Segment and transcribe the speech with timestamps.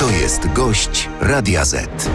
[0.00, 2.10] To jest gość Radia Z.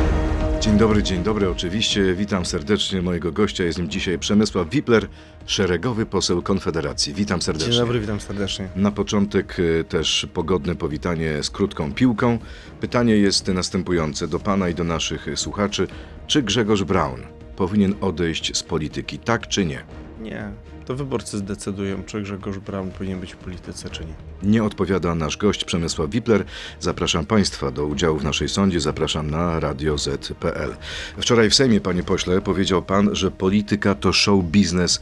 [0.59, 1.49] Dzień dobry, dzień dobry.
[1.49, 3.63] Oczywiście witam serdecznie mojego gościa.
[3.63, 5.07] Jest nim dzisiaj Przemysław Wipler,
[5.45, 7.13] szeregowy poseł Konfederacji.
[7.13, 7.71] Witam serdecznie.
[7.71, 8.69] Dzień dobry, witam serdecznie.
[8.75, 12.39] Na początek y, też pogodne powitanie z krótką piłką.
[12.81, 15.87] Pytanie jest następujące do pana i do naszych słuchaczy.
[16.27, 17.21] Czy Grzegorz Braun
[17.55, 19.83] powinien odejść z polityki, tak czy nie?
[20.21, 20.51] Nie.
[20.85, 24.13] To wyborcy zdecydują, czy Grzegorz Braun powinien być w polityce, czy nie.
[24.51, 26.45] Nie odpowiada nasz gość Przemysław Wipler.
[26.79, 28.79] Zapraszam Państwa do udziału w naszej sądzie.
[28.79, 30.75] Zapraszam na radioz.pl.
[31.17, 35.01] Wczoraj w Sejmie, panie pośle, powiedział pan, że polityka to show biznes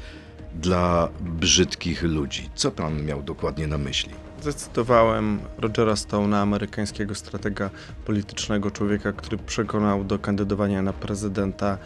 [0.56, 2.50] dla brzydkich ludzi.
[2.56, 4.10] Co pan miał dokładnie na myśli?
[4.42, 7.70] Zacytowałem Rogera Stone'a, amerykańskiego stratega
[8.06, 11.78] politycznego, człowieka, który przekonał do kandydowania na prezydenta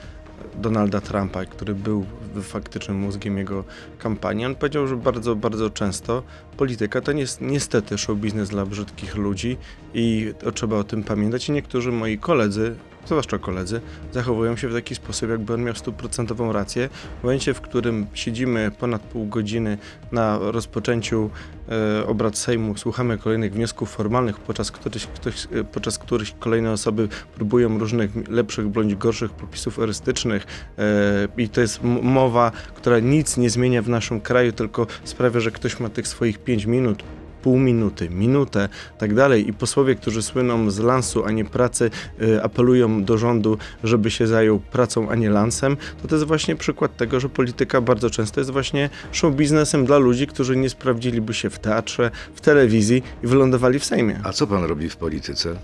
[0.56, 2.06] Donalda Trumpa, który był
[2.42, 3.64] faktycznym mózgiem jego
[4.00, 4.46] kampanii.
[4.46, 6.24] On powiedział, że bardzo, bardzo często
[6.58, 9.58] polityka to jest niestety show biznes dla brzydkich ludzi
[9.94, 11.50] i trzeba o tym pamiętać.
[11.50, 12.76] I niektórzy moi koledzy
[13.08, 16.90] zwłaszcza koledzy, zachowują się w taki sposób, jakby on miał stuprocentową rację.
[17.20, 19.78] W momencie, w którym siedzimy ponad pół godziny
[20.12, 21.30] na rozpoczęciu
[21.70, 27.08] e, obrad Sejmu, słuchamy kolejnych wniosków formalnych, podczas których, ktoś, e, podczas których kolejne osoby
[27.36, 30.46] próbują różnych lepszych bądź gorszych popisów erystycznych
[30.78, 35.52] e, i to jest mowa, która nic nie zmienia w naszym kraju, tylko sprawia, że
[35.52, 37.04] ktoś ma tych swoich pięć minut,
[37.48, 39.50] pół minuty, minutę, tak dalej.
[39.50, 41.90] I posłowie, którzy słyną z lansu, a nie pracy,
[42.22, 46.56] y, apelują do rządu, żeby się zajął pracą, a nie lansem, to to jest właśnie
[46.56, 51.34] przykład tego, że polityka bardzo często jest właśnie show biznesem dla ludzi, którzy nie sprawdziliby
[51.34, 54.20] się w teatrze, w telewizji i wylądowali w Sejmie.
[54.24, 55.56] A co pan robi w polityce?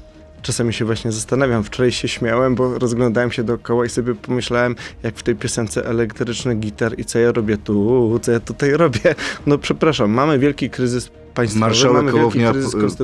[0.42, 1.64] Czasami się właśnie zastanawiam.
[1.64, 6.56] Wczoraj się śmiałem, bo rozglądałem się dookoła i sobie pomyślałem, jak w tej piosence elektryczny
[6.56, 9.16] gitar i co ja robię tu, co ja tutaj robię.
[9.46, 11.12] No przepraszam, mamy wielki kryzys
[11.56, 12.54] Marszałek Hołownia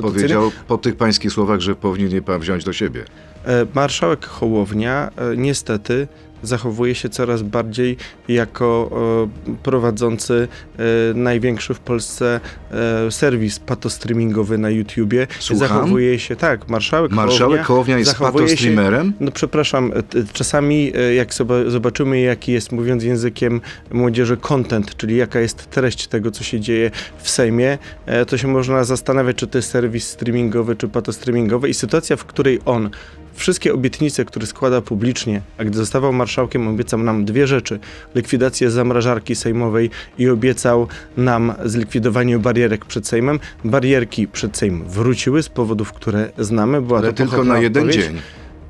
[0.00, 3.04] powiedział po tych pańskich słowach, że powinien je pan wziąć do siebie.
[3.44, 6.08] E, marszałek Hołownia e, niestety
[6.42, 7.96] zachowuje się coraz bardziej
[8.28, 8.90] jako
[9.48, 10.82] e, prowadzący e,
[11.14, 12.40] największy w Polsce
[13.06, 15.26] e, serwis patostreamingowy na YouTubie.
[15.38, 15.68] Słucham?
[15.68, 19.12] Zachowuje się, tak, marszałek, Marszałek Hołownia jest zachowuje się- patostreamerem?
[19.20, 19.92] No przepraszam,
[20.32, 26.30] czasami jak sobie zobaczymy jaki jest, mówiąc językiem młodzieży, content, czyli jaka jest treść tego,
[26.30, 27.78] co się dzieje w Sejmie,
[28.28, 32.60] to się można zastanawiać, czy to jest serwis streamingowy, czy patostreamingowy i sytuacja, w której
[32.64, 32.90] on
[33.34, 37.78] wszystkie obietnice, które składa publicznie, a gdy zostawał marszałkiem, obiecał nam dwie rzeczy.
[38.14, 43.40] Likwidację zamrażarki sejmowej i obiecał nam zlikwidowanie barierek przed Sejmem.
[43.64, 46.82] Barierki przed Sejm wróciły z powodów, które znamy.
[46.82, 48.06] Była Ale to tylko na jeden odpowiedź.
[48.06, 48.18] dzień,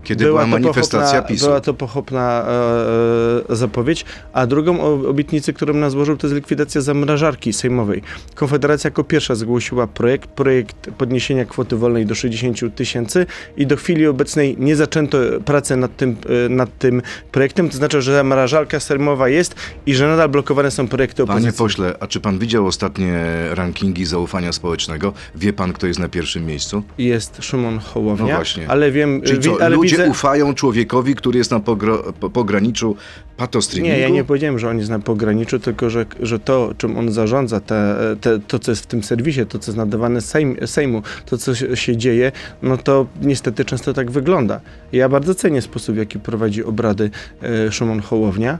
[0.04, 1.46] kiedy była, to manifestacja pochopna, PiSu.
[1.46, 6.80] Była to pochopna e, e, zapowiedź, a drugą obietnicę, którą nas złożył, to jest likwidacja
[6.80, 8.02] zamrażarki sejmowej.
[8.34, 14.06] Konfederacja jako pierwsza zgłosiła projekt, projekt podniesienia kwoty wolnej do 60 tysięcy i do chwili
[14.06, 16.16] obecnej nie zaczęto pracy nad tym,
[16.46, 17.02] e, nad tym
[17.32, 19.54] projektem, to znaczy, że zamrażarka sejmowa jest
[19.86, 21.46] i że nadal blokowane są projekty opozycji.
[21.46, 23.24] Panie pośle, a czy pan widział ostatnie
[23.54, 25.12] rankingi zaufania społecznego?
[25.34, 26.82] Wie pan, kto jest na pierwszym miejscu?
[26.98, 28.68] Jest Szymon Hołownia, No właśnie.
[28.70, 30.10] ale wiem, Czyli co, wi- ale ludzie widzę...
[30.10, 32.96] ufają człowiekowi, który jest na pogro, po, pograniczu
[33.36, 33.96] patostreamingu?
[33.96, 37.12] Nie, ja nie powiedziałem, że on jest na pograniczu, tylko że, że to, czym on
[37.12, 41.02] zarządza, te, te, to, co jest w tym serwisie, to, co jest nadawane Sejm, Sejmu,
[41.26, 44.60] to, co się, się dzieje, no to niestety często tak wygląda.
[44.92, 47.10] Ja bardzo cenię sposób, w jaki prowadzi obrady
[47.42, 48.58] e, Szymon Hołownia.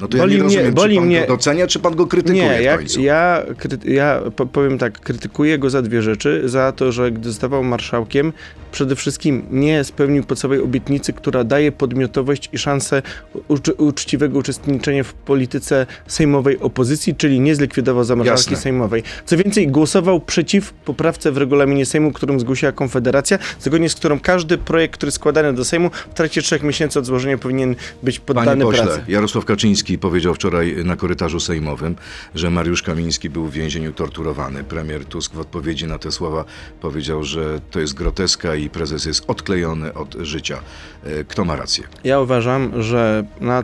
[0.00, 1.96] No to ja boli nie mnie- rozumiem, boli czy pan mnie- go docenia, czy pan
[1.96, 3.42] go krytykuje Nie, ja, ja,
[3.84, 4.20] ja
[4.52, 6.42] powiem tak, krytykuję go za dwie rzeczy.
[6.44, 8.32] Za to, że gdy zostawał marszałkiem,
[8.72, 13.02] przede wszystkim nie spełnił podstawowej obietnicy, która daje podmiotowość i szansę
[13.48, 18.56] ucz- uczciwego uczestniczenia w polityce sejmowej opozycji, czyli nie zlikwidował zamrażarki Jasne.
[18.56, 19.02] sejmowej.
[19.26, 24.58] Co więcej, głosował przeciw poprawce w regulaminie Sejmu, którą zgłosiła Konfederacja, zgodnie z którą każdy
[24.58, 28.64] projekt, który składany do Sejmu w trakcie trzech miesięcy od złożenia powinien być Panie poddany
[28.64, 29.00] pośle, pracy.
[29.08, 31.96] Jarosław Kaczyński powiedział wczoraj na korytarzu sejmowym,
[32.34, 34.64] że Mariusz Kamiński był w więzieniu torturowany.
[34.64, 36.44] Premier Tusk w odpowiedzi na te słowa
[36.80, 40.60] powiedział, że to jest groteska i prezes jest odklejony od życia.
[41.04, 41.84] E, Kto ma rację?
[42.04, 43.62] Ja uważam, że, na,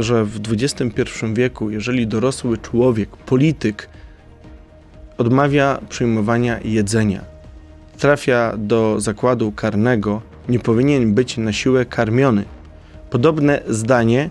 [0.00, 3.88] że w XXI wieku, jeżeli dorosły człowiek, polityk
[5.18, 7.24] odmawia przyjmowania jedzenia,
[7.98, 12.44] trafia do zakładu karnego, nie powinien być na siłę karmiony.
[13.10, 14.30] Podobne zdanie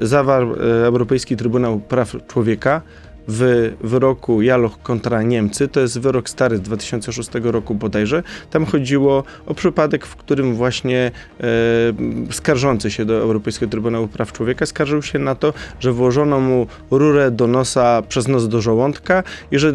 [0.00, 2.82] zawarł e, Europejski Trybunał Praw Człowieka
[3.28, 9.24] w wyroku Jaloch kontra Niemcy, to jest wyrok stary z 2006 roku bodajże, tam chodziło
[9.46, 11.10] o przypadek, w którym właśnie
[11.40, 11.44] e,
[12.32, 17.30] skarżący się do Europejskiego Trybunału Praw Człowieka skarżył się na to, że włożono mu rurę
[17.30, 19.72] do nosa przez nos do żołądka i że,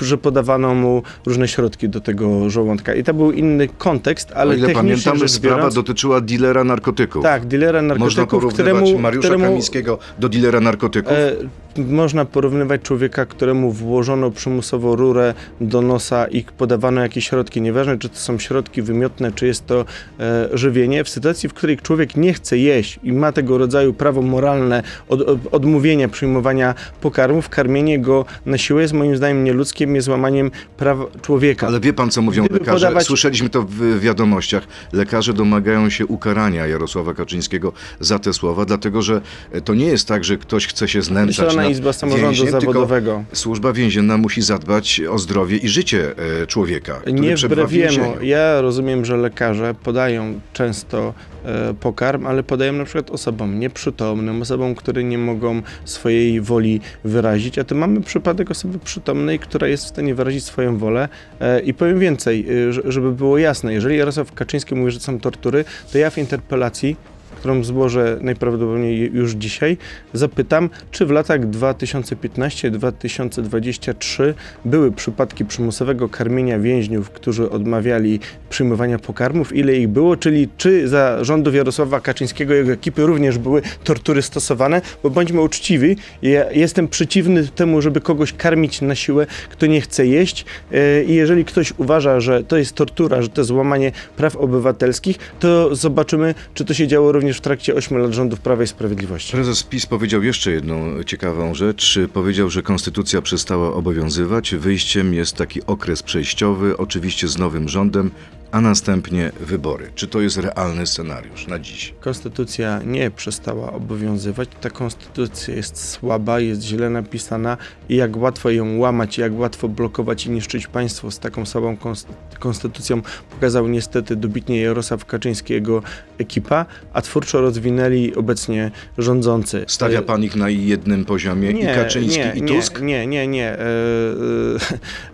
[0.00, 2.94] że podawano mu różne środki do tego żołądka.
[2.94, 6.64] I to był inny kontekst, ale o ile technicznie pamiętam, rzecz sprawa biorąc, dotyczyła dilera
[6.64, 7.22] narkotyków.
[7.22, 11.12] tak, dilera Można narkotyków, porównywać któremu, Mariusza któremu Kamińskiego do dilera narkotyków?
[11.12, 17.98] E, można porównywać człowieka, któremu włożono przymusowo rurę do nosa i podawano jakieś środki, nieważne
[17.98, 19.84] czy to są środki wymiotne, czy jest to
[20.20, 24.22] e, żywienie, w sytuacji, w której człowiek nie chce jeść i ma tego rodzaju prawo
[24.22, 30.08] moralne od, od, odmówienia przyjmowania pokarmów, karmienie go na siłę jest moim zdaniem nieludzkim, jest
[30.08, 31.66] łamaniem praw człowieka.
[31.66, 32.86] Ale wie pan, co mówią Gdyby lekarze?
[32.86, 34.66] podawać- Słyszeliśmy to w wiadomościach.
[34.92, 39.20] Lekarze domagają się ukarania Jarosława Kaczyńskiego za te słowa, dlatego że
[39.64, 43.24] to nie jest tak, że ktoś chce się znęcać nad Izba Samorządu więźniem, Zawodowego.
[43.32, 48.14] Służba więzienna musi zadbać o zdrowie i życie e, człowieka, Nie wbrew jemu.
[48.22, 51.14] Ja rozumiem, że lekarze podają często
[51.44, 57.58] e, pokarm, ale podają na przykład osobom nieprzytomnym, osobom, które nie mogą swojej woli wyrazić,
[57.58, 61.08] a tu mamy przypadek osoby przytomnej, która jest w stanie wyrazić swoją wolę
[61.40, 65.64] e, i powiem więcej, że- żeby było jasne, jeżeli Jarosław Kaczyński mówi, że są tortury,
[65.92, 66.96] to ja w interpelacji
[67.36, 69.76] którą złożę najprawdopodobniej już dzisiaj,
[70.12, 74.34] zapytam, czy w latach 2015-2023
[74.64, 81.24] były przypadki przymusowego karmienia więźniów, którzy odmawiali przyjmowania pokarmów, ile ich było, czyli czy za
[81.24, 86.88] rządów Jarosława Kaczyńskiego i jego ekipy również były tortury stosowane, bo bądźmy uczciwi, ja jestem
[86.88, 91.72] przeciwny temu, żeby kogoś karmić na siłę, kto nie chce jeść e, i jeżeli ktoś
[91.76, 96.74] uważa, że to jest tortura, że to jest złamanie praw obywatelskich, to zobaczymy, czy to
[96.74, 99.32] się działo również w trakcie 8 lat rządów Prawa i Sprawiedliwości.
[99.32, 101.98] Prezes PiS powiedział jeszcze jedną ciekawą rzecz.
[102.12, 104.54] Powiedział, że konstytucja przestała obowiązywać.
[104.54, 108.10] Wyjściem jest taki okres przejściowy, oczywiście z nowym rządem,
[108.50, 109.90] a następnie wybory.
[109.94, 111.94] Czy to jest realny scenariusz na dziś?
[112.00, 114.48] Konstytucja nie przestała obowiązywać.
[114.60, 117.56] Ta konstytucja jest słaba, jest źle napisana
[117.88, 122.06] i jak łatwo ją łamać, jak łatwo blokować i niszczyć państwo z taką słabą konst-
[122.38, 125.82] konstytucją pokazał niestety dobitnie Jarosław Kaczyński i jego
[126.18, 129.64] ekipa, a twórczo rozwinęli obecnie rządzący.
[129.68, 132.80] Stawia E, pan ich na jednym poziomie i Kaczyński nie, i nie, Tusk?
[132.80, 133.48] Nie, nie, nie.
[133.52, 133.64] E, e,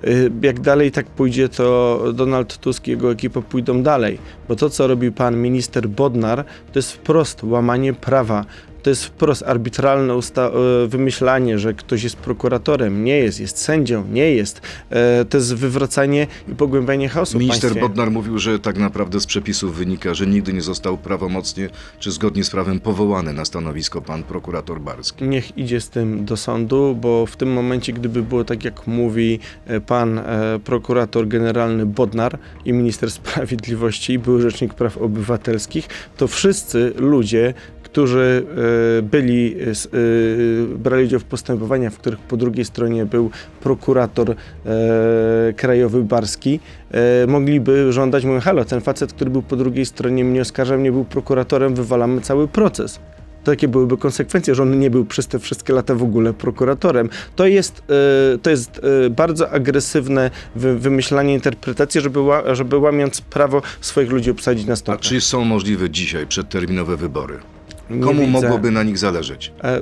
[0.05, 0.13] e,
[0.43, 4.19] Jak dalej tak pójdzie, to Donald Tusk i jego ekipa pójdą dalej.
[4.49, 8.45] Bo to, co robi pan minister Bodnar, to jest wprost łamanie prawa.
[8.83, 10.51] To jest wprost arbitralne e,
[10.89, 13.05] wymyślanie, że ktoś jest prokuratorem.
[13.05, 14.61] Nie jest, jest sędzią, nie jest.
[14.91, 17.81] E, To jest wywracanie i pogłębianie chaosu Minister.
[17.81, 21.69] Bodnar mówił, że tak naprawdę z przepisów wynika, że nigdy nie został prawomocnie
[21.99, 25.25] czy zgodnie z prawem powołany na stanowisko pan prokurator Barski.
[25.25, 29.39] Niech idzie z tym do sądu, bo w tym momencie, gdyby było tak, jak mówi
[29.67, 30.21] e, pan
[30.65, 37.55] prokurator generalny Bodnar i minister sprawiedliwości, był rzecznik praw obywatelskich, to wszyscy ludzie,
[37.93, 38.47] którzy
[38.99, 43.31] e, byli, e, e, brali udział w postępowaniach, w których po drugiej stronie był
[43.61, 44.35] prokurator
[45.57, 46.61] krajowy Barski,
[47.29, 51.05] mogliby żądać, mówią, halo, ten facet, który był po drugiej stronie mnie oskarżał, nie był
[51.05, 53.01] prokuratorem, wywalamy cały proces
[53.45, 57.09] takie byłyby konsekwencje, że on nie był przez te wszystkie lata w ogóle prokuratorem.
[57.37, 57.83] To jest,
[58.43, 58.81] to jest
[59.11, 64.77] bardzo agresywne wy, wymyślanie interpretacji, żeby, ła, żeby łamiąc prawo swoich ludzi obsadzić na A
[64.77, 64.99] stopę.
[64.99, 67.39] czy są możliwe dzisiaj przedterminowe wybory?
[67.93, 69.53] Nie Komu widzę- mogłoby na nich zależeć?
[69.65, 69.81] E,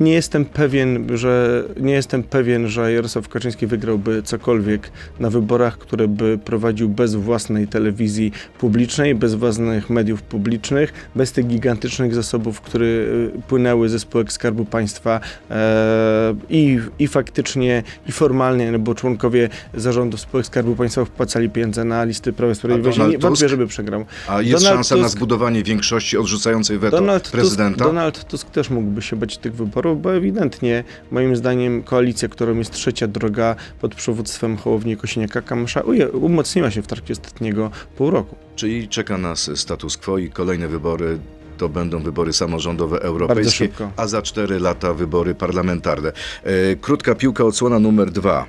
[0.00, 6.08] Nie jestem pewien, że nie jestem pewien, że Jarosław Kaczyński wygrałby cokolwiek na wyborach, które
[6.08, 12.86] by prowadził bez własnej telewizji publicznej, bez własnych mediów publicznych, bez tych gigantycznych zasobów, które
[12.86, 19.48] e, płynęły ze spółek Skarbu Państwa e, i, i faktycznie, i formalnie, no bo członkowie
[19.74, 23.02] zarządów spółek Skarbu Państwa wpłacali pieniądze na listy Prawa i Sprawiedliwości.
[23.02, 24.04] Nie wątpię, żeby przegrał.
[24.28, 27.78] A jest Donald szansa na Tusk- zbudowanie większości odrzucającej weto Donald prezydenta?
[27.78, 32.56] Tusk, Donald Tusk też mógłby się bać tych wyborów, bo ewidentnie, moim zdaniem, koalicja, którą
[32.58, 38.36] jest trzecia droga pod przywództwem Hołowni Kosiniaka-Kamysza, uje- umocniła się w trakcie ostatniego pół roku.
[38.56, 41.18] Czyli czeka nas status quo i kolejne wybory
[41.58, 46.12] to będą wybory samorządowe europejskie, a za 4 lata wybory parlamentarne.
[46.44, 48.46] E, krótka piłka, odsłona numer dwa.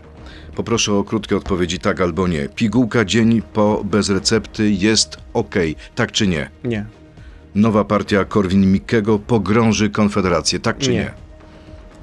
[0.55, 2.49] Poproszę o krótkie odpowiedzi tak albo nie.
[2.55, 5.55] Pigułka dzień po bez recepty jest ok,
[5.95, 6.49] tak czy nie?
[6.63, 6.85] Nie,
[7.55, 10.95] Nowa partia Korwin-Mikkego pogrąży Konfederację, tak czy nie?
[10.97, 11.11] Nie.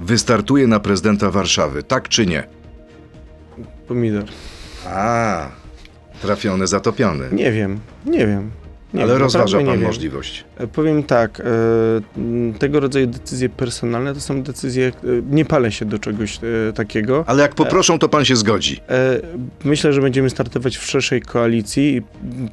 [0.01, 2.45] Wystartuje na prezydenta Warszawy, tak czy nie?
[3.89, 4.25] pomidor.
[4.87, 5.49] A,
[6.23, 7.29] trafiony, zatopiony.
[7.33, 8.51] Nie wiem, nie wiem.
[8.95, 10.45] Nie, Ale rozważa pan możliwość.
[10.57, 11.45] E, Powiem tak, e,
[12.59, 14.93] tego rodzaju decyzje personalne to są decyzje, e,
[15.31, 16.39] nie palę się do czegoś
[16.75, 17.25] takiego.
[17.27, 18.81] Ale jak poproszą, to pan się zgodzi.
[19.65, 22.03] Myślę, że będziemy startować w szerszej koalicji i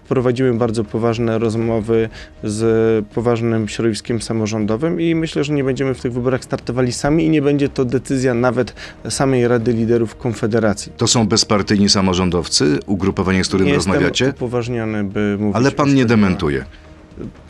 [0.07, 2.09] prowadzimy bardzo poważne rozmowy
[2.43, 7.29] z poważnym środowiskiem samorządowym i myślę, że nie będziemy w tych wyborach startowali sami i
[7.29, 8.73] nie będzie to decyzja nawet
[9.09, 10.91] samej Rady Liderów Konfederacji.
[10.97, 15.87] To są bezpartyjni samorządowcy, ugrupowanie, z którym nie rozmawiacie, jestem upoważniony, by mówić ale pan
[15.87, 16.24] nie szczegółach.
[16.25, 16.65] Dementuje.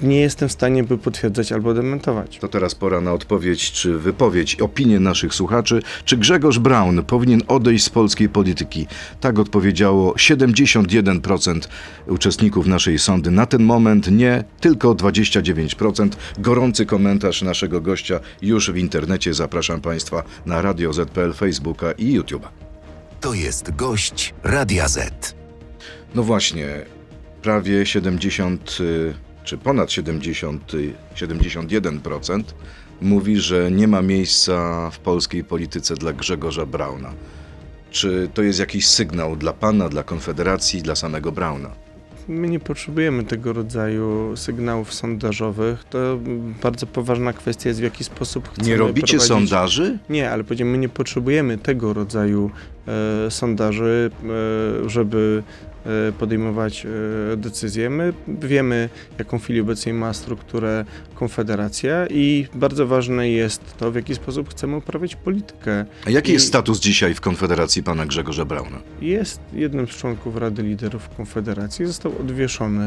[0.01, 2.37] Nie jestem w stanie, by potwierdzać albo dementować.
[2.37, 5.81] To teraz pora na odpowiedź czy wypowiedź, opinię naszych słuchaczy.
[6.05, 8.87] Czy Grzegorz Braun powinien odejść z polskiej polityki?
[9.19, 11.59] Tak odpowiedziało 71%
[12.07, 13.31] uczestników naszej sądy.
[13.31, 16.09] Na ten moment nie, tylko 29%.
[16.37, 19.33] Gorący komentarz naszego gościa już w internecie.
[19.33, 22.47] Zapraszam Państwa na Radio ZPL, Facebooka i YouTube'a.
[23.21, 25.35] To jest gość Radia Z.
[26.15, 26.85] No właśnie,
[27.45, 32.43] prawie 70 y, czy ponad 70, y, 71%
[33.01, 37.13] mówi, że nie ma miejsca w polskiej polityce dla Grzegorza Brauna.
[37.91, 41.69] Czy to jest jakiś sygnał dla pana, dla Konfederacji, dla samego Brauna?
[42.27, 45.83] My nie potrzebujemy tego rodzaju sygnałów sondażowych.
[45.83, 46.19] To
[46.63, 49.27] bardzo poważna kwestia jest, w jaki sposób chcemy Nie robicie prowadzić...
[49.27, 49.97] sondaży?
[50.09, 52.51] Nie, ale powiedziałem, my nie potrzebujemy tego rodzaju
[52.87, 54.11] e, sondaży,
[54.85, 55.43] e, żeby
[56.19, 56.85] podejmować
[57.33, 57.89] e, decyzje.
[57.89, 58.89] My wiemy,
[59.19, 64.49] jaką w chwili obecnej ma strukturę Konfederacja i bardzo ważne jest to, w jaki sposób
[64.49, 65.85] chcemy uprawiać politykę.
[66.05, 68.79] A jaki I- jest status dzisiaj w Konfederacji pana Grzegorza Brauna?
[69.01, 71.85] Jest jednym z członków Rady Liderów Konfederacji.
[71.85, 72.83] Został odwieszony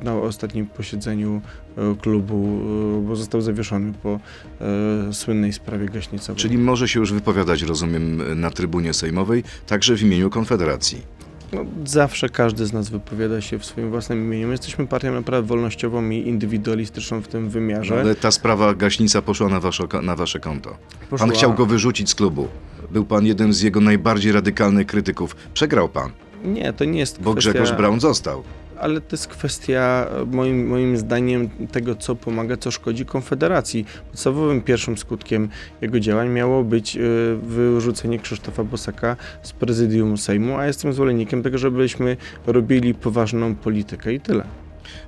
[0.00, 1.40] e, na ostatnim posiedzeniu
[1.76, 2.60] e, klubu,
[2.98, 4.20] e, bo został zawieszony po
[4.60, 6.36] e, słynnej sprawie gaśnicowej.
[6.36, 11.17] Czyli może się już wypowiadać, rozumiem, na trybunie sejmowej, także w imieniu Konfederacji.
[11.52, 14.46] No, zawsze każdy z nas wypowiada się w swoim własnym imieniu.
[14.46, 18.00] My jesteśmy partią naprawdę wolnościową i indywidualistyczną w tym wymiarze.
[18.00, 20.70] Ale ta sprawa gaśnica poszła na wasze, na wasze konto.
[20.70, 22.48] Pan Poszła- chciał go wyrzucić z klubu.
[22.90, 25.36] Był pan jednym z jego najbardziej radykalnych krytyków.
[25.54, 26.10] Przegrał pan,
[26.44, 27.50] Nie, to nie jest bo kwestia...
[27.50, 28.42] Grzegorz Braun został.
[28.80, 33.86] Ale to jest kwestia, e, moim, moim zdaniem, tego, co pomaga, co szkodzi Konfederacji.
[34.10, 35.48] Podstawowym pierwszym skutkiem
[35.80, 37.00] jego działań miało być e,
[37.42, 42.16] wyrzucenie Krzysztofa Bosaka z prezydium Sejmu, a jestem zwolennikiem tego, żebyśmy
[42.46, 44.44] robili poważną politykę i tyle.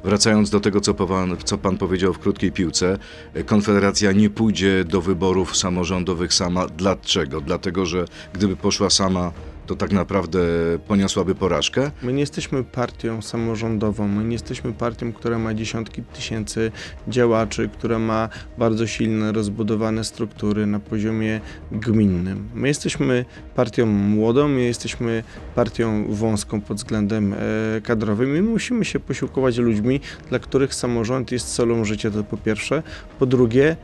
[0.05, 2.99] Wracając do tego, co pan, co pan powiedział w krótkiej piłce,
[3.47, 6.67] Konfederacja nie pójdzie do wyborów samorządowych sama.
[6.67, 7.41] Dlaczego?
[7.41, 9.33] Dlatego, że gdyby poszła sama,
[9.71, 10.39] to tak naprawdę
[10.87, 11.91] poniosłaby porażkę?
[12.03, 16.73] My nie jesteśmy partią samorządową, my nie jesteśmy partią, która ma dziesiątki tysięcy
[17.09, 21.41] działaczy, która ma bardzo silne, rozbudowane struktury na poziomie
[21.73, 22.49] gminnym.
[22.55, 23.25] My jesteśmy
[23.55, 25.23] partią młodą, my jesteśmy
[25.55, 27.37] partią wąską pod względem e,
[27.81, 32.83] kadrowym i musimy się posiłkować ludźmi, dla których samorząd jest solą życia, to po pierwsze.
[33.19, 33.77] Po drugie,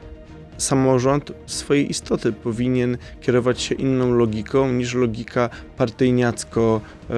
[0.59, 7.15] samorząd swojej istoty powinien kierować się inną logiką niż logika partyjniacko e,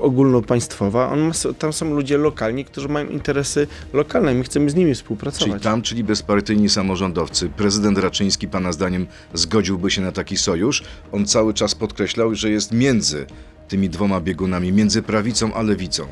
[0.00, 1.10] ogólnopaństwowa.
[1.10, 4.34] On ma, tam są ludzie lokalni, którzy mają interesy lokalne.
[4.34, 5.62] My chcemy z nimi Czyli współpracować.
[5.62, 7.48] tam, czyli bezpartyjni samorządowcy.
[7.48, 10.82] Prezydent Raczyński, pana zdaniem, zgodziłby się na taki sojusz?
[11.12, 13.26] On cały czas podkreślał, że jest między
[13.68, 16.06] tymi dwoma biegunami, między prawicą a lewicą.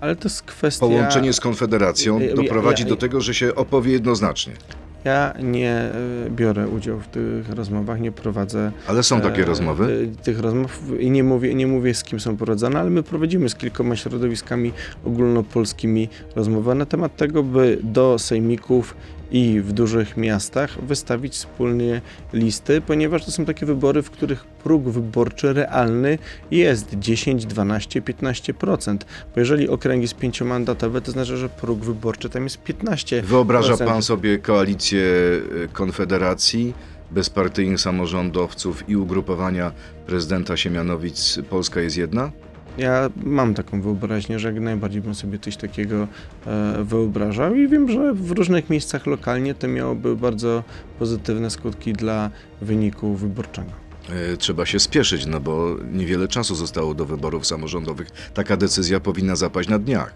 [0.00, 0.80] Ale to jest kwestia...
[0.80, 4.52] Połączenie z Konfederacją doprowadzi do tego, że się opowie jednoznacznie.
[5.04, 5.92] Ja nie e,
[6.30, 10.08] biorę udziału w tych rozmowach, nie prowadzę Ale są takie e, rozmowy.
[10.20, 13.48] e, Tych rozmów i nie mówię, nie mówię z kim są prowadzone, ale my prowadzimy
[13.48, 14.72] z kilkoma środowiskami
[15.04, 18.94] ogólnopolskimi rozmowy na temat tego, by do sejmików
[19.32, 22.00] i w dużych miastach wystawić wspólnie
[22.32, 26.18] listy, ponieważ to są takie wybory, w których próg wyborczy realny
[26.50, 28.96] jest 10, 12, 15%.
[29.34, 33.22] Bo jeżeli okręg jest pięciomandatowy, to znaczy, że próg wyborczy tam jest 15%.
[33.22, 36.74] Wyobraża pan sobie koalicję y, Konfederacji,
[37.10, 39.72] bezpartyjnych samorządowców i ugrupowania
[40.06, 42.30] prezydenta Siemianowic Polska jest jedna?
[42.78, 46.08] Ja mam taką wyobraźnię, że jak najbardziej bym sobie coś takiego
[46.46, 50.62] e, wyobrażał i wiem, że w różnych miejscach lokalnie to miałoby bardzo
[50.98, 53.70] pozytywne skutki dla wyniku wyborczego.
[54.32, 58.08] E, Trzeba się spieszyć, no bo niewiele czasu zostało do wyborów samorządowych.
[58.34, 60.14] Taka decyzja powinna zapaść na dniach.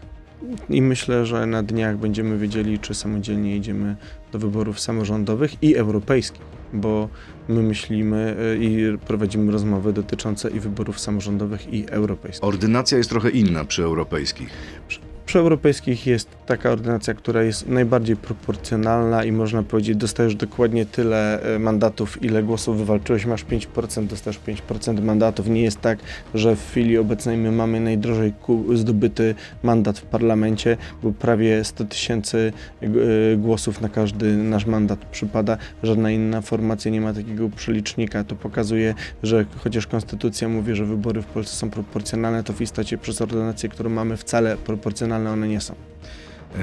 [0.68, 3.96] I myślę, że na dniach będziemy wiedzieli, czy samodzielnie idziemy
[4.32, 7.08] do wyborów samorządowych i europejskich, bo
[7.48, 12.44] my myślimy e, i prowadzimy rozmowy dotyczące i wyborów samorządowych i europejskich.
[12.44, 14.50] Ordynacja jest trochę inna przy europejskich.
[14.88, 21.42] Przy europejskich jest taka ordynacja, która jest najbardziej proporcjonalna i można powiedzieć, dostajesz dokładnie tyle
[21.42, 25.48] e, mandatów, ile głosów wywalczyłeś, masz 5%, dostajesz 5% mandatów.
[25.48, 25.98] Nie jest tak,
[26.34, 28.32] że w chwili obecnej my mamy najdrożej
[28.74, 32.88] zdobyty mandat w parlamencie, bo prawie 100 tysięcy e,
[33.36, 35.56] głosów na każdy nasz mandat przypada.
[35.82, 38.24] Żadna inna formacja nie ma takiego przelicznika.
[38.24, 42.98] To pokazuje, że chociaż konstytucja mówi, że wybory w Polsce są proporcjonalne, to w istocie
[42.98, 45.74] przez ordynację, którą mamy wcale proporcjonalne one nie są.
[45.74, 46.58] E,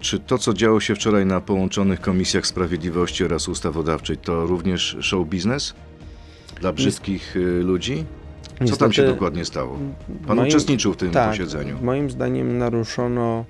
[0.00, 5.28] czy to, co działo się wczoraj na połączonych komisjach sprawiedliwości oraz ustawodawczej, to również show
[5.28, 5.74] biznes
[6.60, 8.04] dla brzydkich y, ludzi?
[8.64, 9.78] Co tam się dokładnie stało?
[10.26, 11.78] Pan moim- uczestniczył w tym tak, posiedzeniu.
[11.82, 13.44] Moim zdaniem naruszono,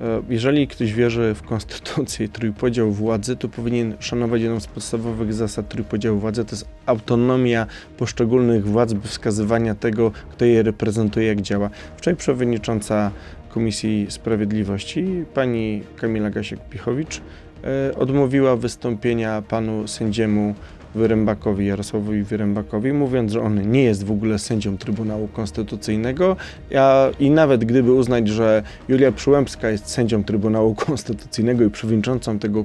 [0.00, 5.34] e, jeżeli ktoś wierzy w konstytucję i trójpodział władzy, to powinien szanować jedną z podstawowych
[5.34, 11.40] zasad trójpodziału władzy, to jest autonomia poszczególnych władz, by wskazywania tego, kto je reprezentuje, jak
[11.40, 11.70] działa.
[11.96, 13.10] Wczoraj przewodnicząca
[13.50, 17.20] Komisji Sprawiedliwości, pani Kamila Gasiek-Pichowicz,
[17.64, 20.54] e, odmówiła wystąpienia panu sędziemu
[20.94, 26.36] Wyrębakowi, Jarosławowi Wyrębakowi, mówiąc, że on nie jest w ogóle sędzią Trybunału Konstytucyjnego.
[26.76, 32.64] A, i nawet gdyby uznać, że Julia Przyłębska jest sędzią Trybunału Konstytucyjnego i przewodniczącą tego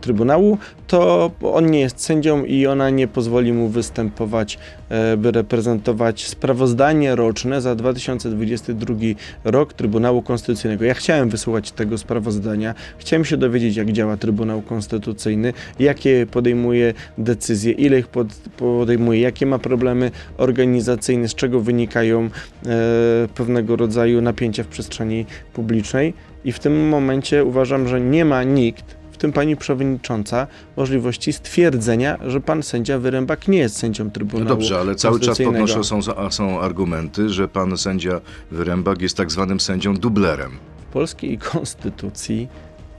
[0.00, 6.26] Trybunału, to on nie jest sędzią i ona nie pozwoli mu występować, e, by reprezentować
[6.26, 8.94] sprawozdanie roczne za 2022
[9.44, 10.84] rok Trybunału Konstytucyjnego.
[10.84, 17.51] Ja chciałem wysłuchać tego sprawozdania, chciałem się dowiedzieć, jak działa Trybunał Konstytucyjny, jakie podejmuje decyzje,
[17.54, 22.28] ile ich pod, podejmuje, jakie ma problemy organizacyjne, z czego wynikają e,
[23.34, 26.14] pewnego rodzaju napięcia w przestrzeni publicznej.
[26.44, 32.18] I w tym momencie uważam, że nie ma nikt, w tym pani przewodnicząca, możliwości stwierdzenia,
[32.26, 36.00] że pan sędzia Wyrębak nie jest sędzią No Trybunału dobrze, ale cały czas podnoszą są,
[36.30, 40.50] są argumenty, że pan sędzia Wyrębak jest tak zwanym sędzią dublerem.
[40.90, 42.48] W polskiej konstytucji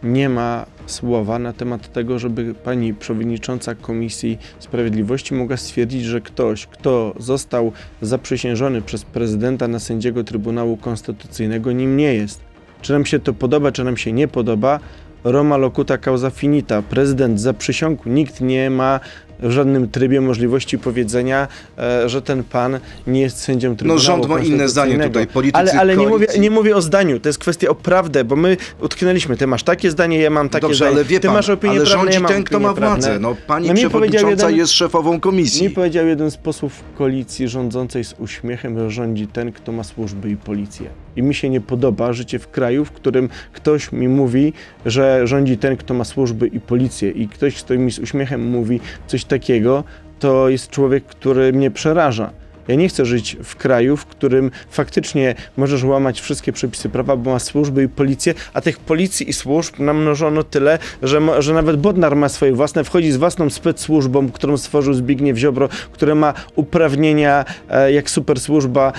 [0.03, 6.65] nie ma słowa na temat tego, żeby pani przewodnicząca Komisji Sprawiedliwości mogła stwierdzić, że ktoś,
[6.65, 12.41] kto został zaprzysiężony przez prezydenta na sędziego Trybunału Konstytucyjnego, nim nie jest.
[12.81, 14.79] Czy nam się to podoba, czy nam się nie podoba,
[15.23, 16.81] Roma locuta causa finita.
[16.81, 18.99] Prezydent zaprzysiągł, nikt nie ma
[19.43, 21.47] w żadnym trybie możliwości powiedzenia,
[21.77, 25.59] e, że ten pan nie jest sędzią No Trybunału rząd ma inne zdanie tutaj, politycy
[25.59, 28.57] Ale, ale nie, mówię, nie mówię o zdaniu, to jest kwestia o prawdę, bo my
[28.81, 29.37] utknęliśmy.
[29.37, 30.91] Ty masz takie zdanie, ja mam takie Dobrze, zdanie.
[30.95, 33.01] ale wie Ty pan, masz opinię ale rządzi ja mam ten, kto ma prawne.
[33.01, 33.19] władzę.
[33.19, 35.63] No pani No przewodnicząca jeden- jest szefową komisji.
[35.63, 40.29] Mi powiedział jeden z posłów koalicji rządzącej z uśmiechem, że rządzi ten, kto ma służby
[40.29, 40.89] i policję.
[41.15, 44.53] I mi się nie podoba życie w kraju, w którym ktoś mi mówi,
[44.85, 47.11] że rządzi ten, kto ma służby i policję.
[47.11, 49.83] I ktoś, kto mi z uśmiechem mówi coś takiego,
[50.19, 52.42] to jest człowiek, który mnie przeraża.
[52.67, 57.31] Ja nie chcę żyć w kraju, w którym faktycznie możesz łamać wszystkie przepisy prawa, bo
[57.31, 62.15] ma służby i policję, a tych policji i służb namnożono tyle, że, że nawet Bodnar
[62.15, 67.91] ma swoje własne, wchodzi z własną spec-służbą, którą stworzył Zbigniew Ziobro, która ma uprawnienia e,
[67.91, 68.93] jak super służba.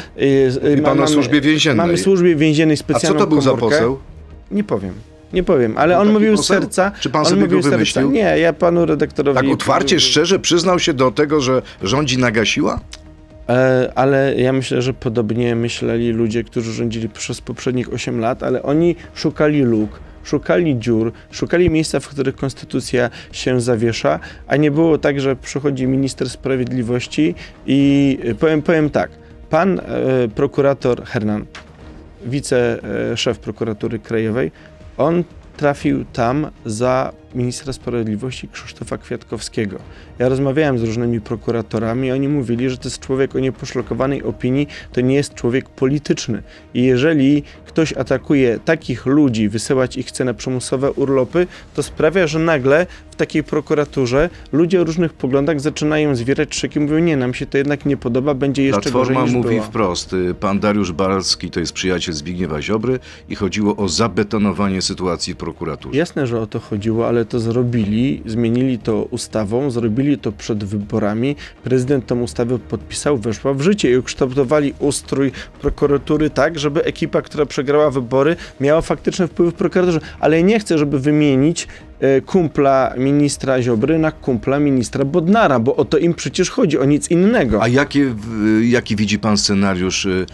[0.70, 1.86] Mówi pan o służbie więziennej.
[1.86, 3.76] Mamy służbie więziennej A co specjalną to był za komórkę.
[3.76, 3.98] poseł?
[4.50, 4.94] Nie powiem.
[5.32, 6.92] Nie powiem, ale on mówił z serca.
[7.00, 7.76] Czy pan on sobie mówił go z serca.
[7.76, 8.10] wymyślił?
[8.10, 9.38] Nie, ja panu redaktorowi.
[9.38, 12.80] Tak otwarcie, szczerze przyznał się do tego, że rządzi Nagasiła?
[13.48, 18.62] E, ale ja myślę, że podobnie myśleli ludzie, którzy rządzili przez poprzednich 8 lat, ale
[18.62, 24.98] oni szukali luk, szukali dziur, szukali miejsca, w których konstytucja się zawiesza, a nie było
[24.98, 27.34] tak, że przychodzi minister sprawiedliwości
[27.66, 29.10] i e, powiem, powiem tak,
[29.50, 29.82] pan e,
[30.34, 31.44] prokurator Hernan,
[32.26, 34.52] wiceszef prokuratury krajowej,
[34.96, 35.24] on
[35.56, 39.78] trafił tam za ministra sprawiedliwości Krzysztofa Kwiatkowskiego.
[40.18, 45.00] Ja rozmawiałem z różnymi prokuratorami, oni mówili, że to jest człowiek o nieposzlokowanej opinii, to
[45.00, 46.42] nie jest człowiek polityczny.
[46.74, 52.38] I jeżeli ktoś atakuje takich ludzi, wysyłać ich chce na przymusowe urlopy, to sprawia, że
[52.38, 57.46] nagle w takiej prokuraturze ludzie o różnych poglądach zaczynają zwierać szyki, mówią, nie, nam się
[57.46, 61.50] to jednak nie podoba, będzie jeszcze gorzej Platforma niż mówi wprost, y, pan Dariusz Balski
[61.50, 65.98] to jest przyjaciel Zbigniewa Ziobry i chodziło o zabetonowanie sytuacji w prokuraturze.
[65.98, 71.36] Jasne, że o to chodziło, ale to zrobili, zmienili to ustawą, zrobili to przed wyborami.
[71.64, 77.46] Prezydent tą ustawę podpisał, weszła w życie i ukształtowali ustrój prokuratury tak, żeby ekipa, która
[77.46, 80.00] przegrała wybory, miała faktyczny wpływ w prokuraturze.
[80.20, 81.68] Ale nie chcę, żeby wymienić
[82.00, 86.84] e, kumpla ministra Ziobry na kumpla ministra Bodnara, bo o to im przecież chodzi, o
[86.84, 87.62] nic innego.
[87.62, 88.14] A jakie,
[88.62, 90.26] jaki widzi pan scenariusz y,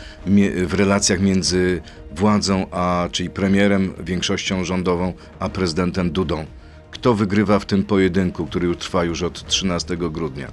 [0.66, 1.80] w relacjach między
[2.12, 6.44] władzą, a czyli premierem, większością rządową, a prezydentem Dudą?
[6.90, 10.46] Kto wygrywa w tym pojedynku, który już trwa już od 13 grudnia?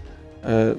[0.43, 0.75] E,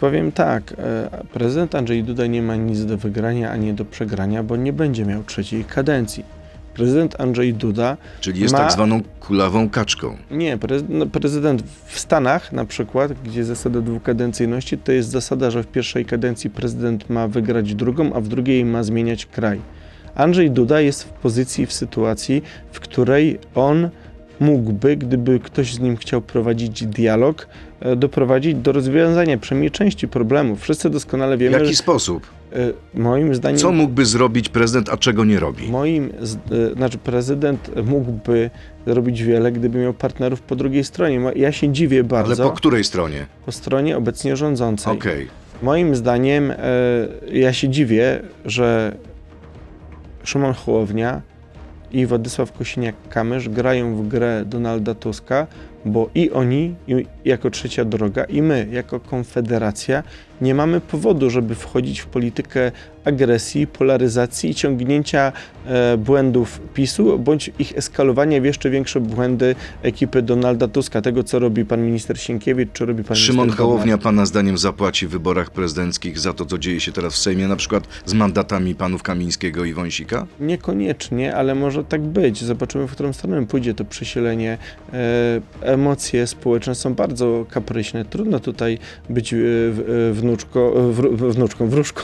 [0.00, 4.56] Powiem tak, e, prezydent Andrzej Duda nie ma nic do wygrania ani do przegrania, bo
[4.56, 6.24] nie będzie miał trzeciej kadencji.
[6.74, 10.16] Prezydent Andrzej Duda Czyli jest ma- tak zwaną kulawą kaczką.
[10.30, 10.58] Nie,
[10.88, 16.04] no, prezydent w Stanach na przykład, gdzie zasada dwukadencyjności, to jest zasada, że w pierwszej
[16.04, 19.60] kadencji prezydent ma wygrać drugą, a w drugiej ma zmieniać kraj.
[20.14, 23.88] Andrzej Duda jest w pozycji, w sytuacji, w której on
[24.40, 27.46] mógłby, gdyby ktoś z nim chciał prowadzić dialog,
[27.80, 30.60] e, doprowadzić do rozwiązania przynajmniej części problemów.
[30.62, 32.26] Wszyscy doskonale W wiemy, jaki że sposób?
[32.52, 32.56] e,
[32.94, 33.58] moim zdaniem...
[33.58, 35.68] Co mógłby zrobić prezydent, a czego nie robi?
[35.70, 36.10] Moim,
[36.52, 38.50] y, znaczy prezydent mógłby
[38.86, 41.20] zrobić wiele, gdyby miał partnerów po drugiej stronie.
[41.36, 42.56] Ja się dziwię Ale bardzo po po...
[42.56, 43.26] której stronie?
[43.50, 44.92] stronie obecnie rządzącej.
[44.92, 45.28] Okej.
[45.62, 46.56] Moim zdaniem e,
[47.32, 48.96] ja się dziwię, że
[50.24, 51.22] Szymon Hołownia
[51.92, 55.46] i Władysław Kosiniak-Kamysz grają w grę Donalda Tuska,
[55.84, 60.02] bo i oni i jako trzecia droga i my jako Konfederacja
[60.40, 62.72] nie mamy powodu, żeby wchodzić w politykę
[63.04, 65.32] agresji, polaryzacji i ciągnięcia
[65.66, 71.38] e, błędów PiSu, bądź ich eskalowania w jeszcze większe błędy ekipy Donalda Tuska, tego co
[71.38, 73.50] robi pan minister Sienkiewicz, czy robi pan Szymon.
[73.50, 77.48] Hołownia pana zdaniem zapłaci w wyborach prezydenckich za to, co dzieje się teraz w Sejmie,
[77.48, 80.26] na przykład z mandatami panów Kamińskiego i Wąsika?
[80.40, 82.44] Niekoniecznie, ale może tak być.
[82.44, 84.58] Zobaczymy, w którą stronę pójdzie to przesilenie.
[84.92, 88.04] E, emocje społeczne są bardzo kapryśne.
[88.04, 88.78] Trudno tutaj
[89.10, 90.72] być e, w- e, wnuczko,
[91.12, 92.02] wnuczką, wróżką.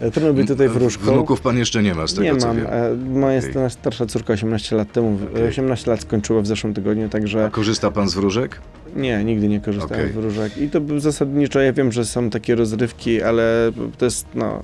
[0.00, 1.04] E, Trudno być tutaj wróżką.
[1.12, 2.56] Wnuków pan jeszcze nie ma, z tego Nie co mam.
[2.56, 2.66] wiem.
[2.66, 3.70] E, Moja okay.
[3.70, 5.48] starsza córka 18 lat temu, Okej.
[5.48, 8.60] 18 lat skończyła w zeszłym tygodniu, A także korzysta pan z wróżek?
[8.96, 10.12] nie, nigdy nie korzystałem Okej.
[10.12, 10.58] z wróżek.
[10.58, 14.62] I to zasadniczo, ja wiem, że są takie rozrywki, ale to jest, no,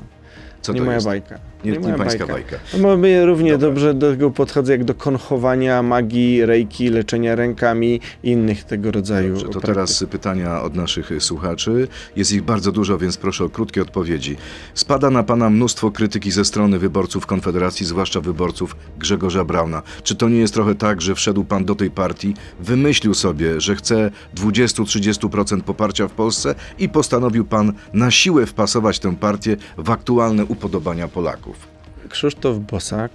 [0.63, 1.07] Co nie moja jest?
[1.07, 1.39] bajka.
[1.65, 2.57] Nie, nie moja pańska bajka.
[2.79, 3.69] No, my równie Dobra.
[3.69, 9.29] dobrze do tego podchodzę jak do konchowania, magii, rejki, leczenia rękami i innych tego rodzaju
[9.29, 9.75] Dobrze, to praktyk.
[9.75, 11.89] teraz pytania od naszych słuchaczy.
[12.17, 14.37] Jest ich bardzo dużo, więc proszę o krótkie odpowiedzi.
[14.75, 19.83] Spada na pana mnóstwo krytyki ze strony wyborców Konfederacji, zwłaszcza wyborców Grzegorza Brauna.
[20.03, 23.77] Czy to nie jest trochę tak, że wszedł pan do tej partii, wymyślił sobie, że
[23.77, 30.45] chce 20-30% poparcia w Polsce i postanowił pan na siłę wpasować tę partię w aktualne
[30.45, 31.50] upodobania Polaków?
[32.11, 33.13] Krzysztof Bosak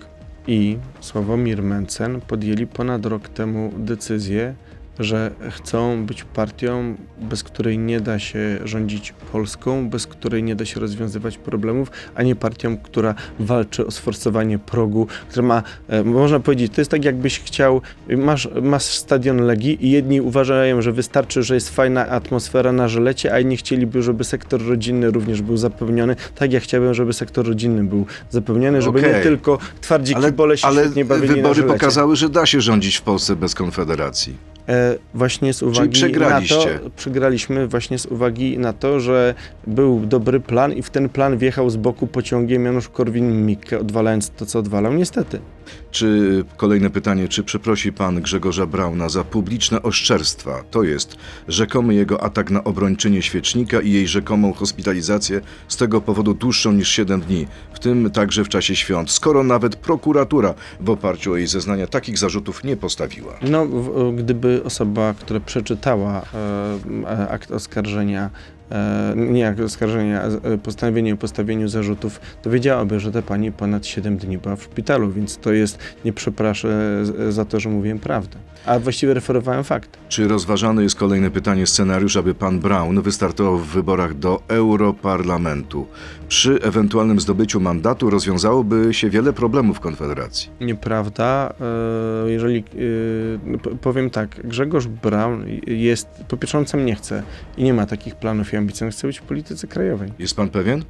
[0.47, 4.55] i Sławomir Mencen podjęli ponad rok temu decyzję,
[4.99, 10.65] że chcą być partią, bez której nie da się rządzić Polską, bez której nie da
[10.65, 16.39] się rozwiązywać problemów, a nie partią, która walczy o sforsowanie progu, która ma, e, można
[16.39, 17.81] powiedzieć, to jest tak jakbyś chciał,
[18.17, 23.33] masz, masz stadion Legii i jedni uważają, że wystarczy, że jest fajna atmosfera na żelecie,
[23.33, 27.83] a inni chcieliby, żeby sektor rodzinny również był zapewniony, tak jak chciałbym, żeby sektor rodzinny
[27.83, 29.13] był zapewniony, żeby Okej.
[29.13, 32.97] nie tylko twardzi Ale, kibole się ale świetnie bawili wybory pokazały, że da się rządzić
[32.97, 34.55] w Polsce bez Konfederacji.
[34.69, 39.33] E, właśnie z uwagi na to, przegraliśmy właśnie z uwagi na to, że
[39.67, 44.45] był dobry plan i w ten plan wjechał z boku pociągiem Janusz Korwin-Mikke, odwalając to,
[44.45, 45.39] co odwalał, niestety.
[45.91, 52.23] Czy kolejne pytanie, czy przeprosi pan Grzegorza Brauna za publiczne oszczerstwa, to jest rzekomy jego
[52.23, 57.47] atak na obrończynię świecznika i jej rzekomą hospitalizację z tego powodu dłuższą niż 7 dni,
[57.73, 62.17] w tym także w czasie świąt, skoro nawet prokuratura w oparciu o jej zeznania takich
[62.17, 63.33] zarzutów nie postawiła.
[63.41, 63.65] No,
[64.13, 68.29] gdyby osoba, która przeczytała e, e, akt oskarżenia,
[69.15, 73.85] nie akt oskarżenia, a e, postanowienie o postawieniu zarzutów, to wiedziałaby, że ta pani ponad
[73.85, 77.99] 7 dni była w szpitalu, więc to jest, nie przepraszę z- za to, że mówiłem
[77.99, 78.37] prawdę.
[78.65, 79.97] A właściwie referowałem fakt.
[80.09, 85.87] Czy rozważany jest kolejne pytanie, scenariusz, aby pan Braun wystartował w wyborach do Europarlamentu?
[86.27, 90.49] Przy ewentualnym zdobyciu mandatu rozwiązałoby się wiele problemów Konfederacji.
[90.61, 91.53] Nieprawda.
[92.25, 92.63] E, Jeżeli
[93.73, 97.23] e, powiem tak, Grzegorz Braun jest, po pierwsze on sam nie chce
[97.57, 100.11] i nie ma takich planów i ambicji, on chce być w polityce krajowej.
[100.19, 100.83] Jest pan pewien?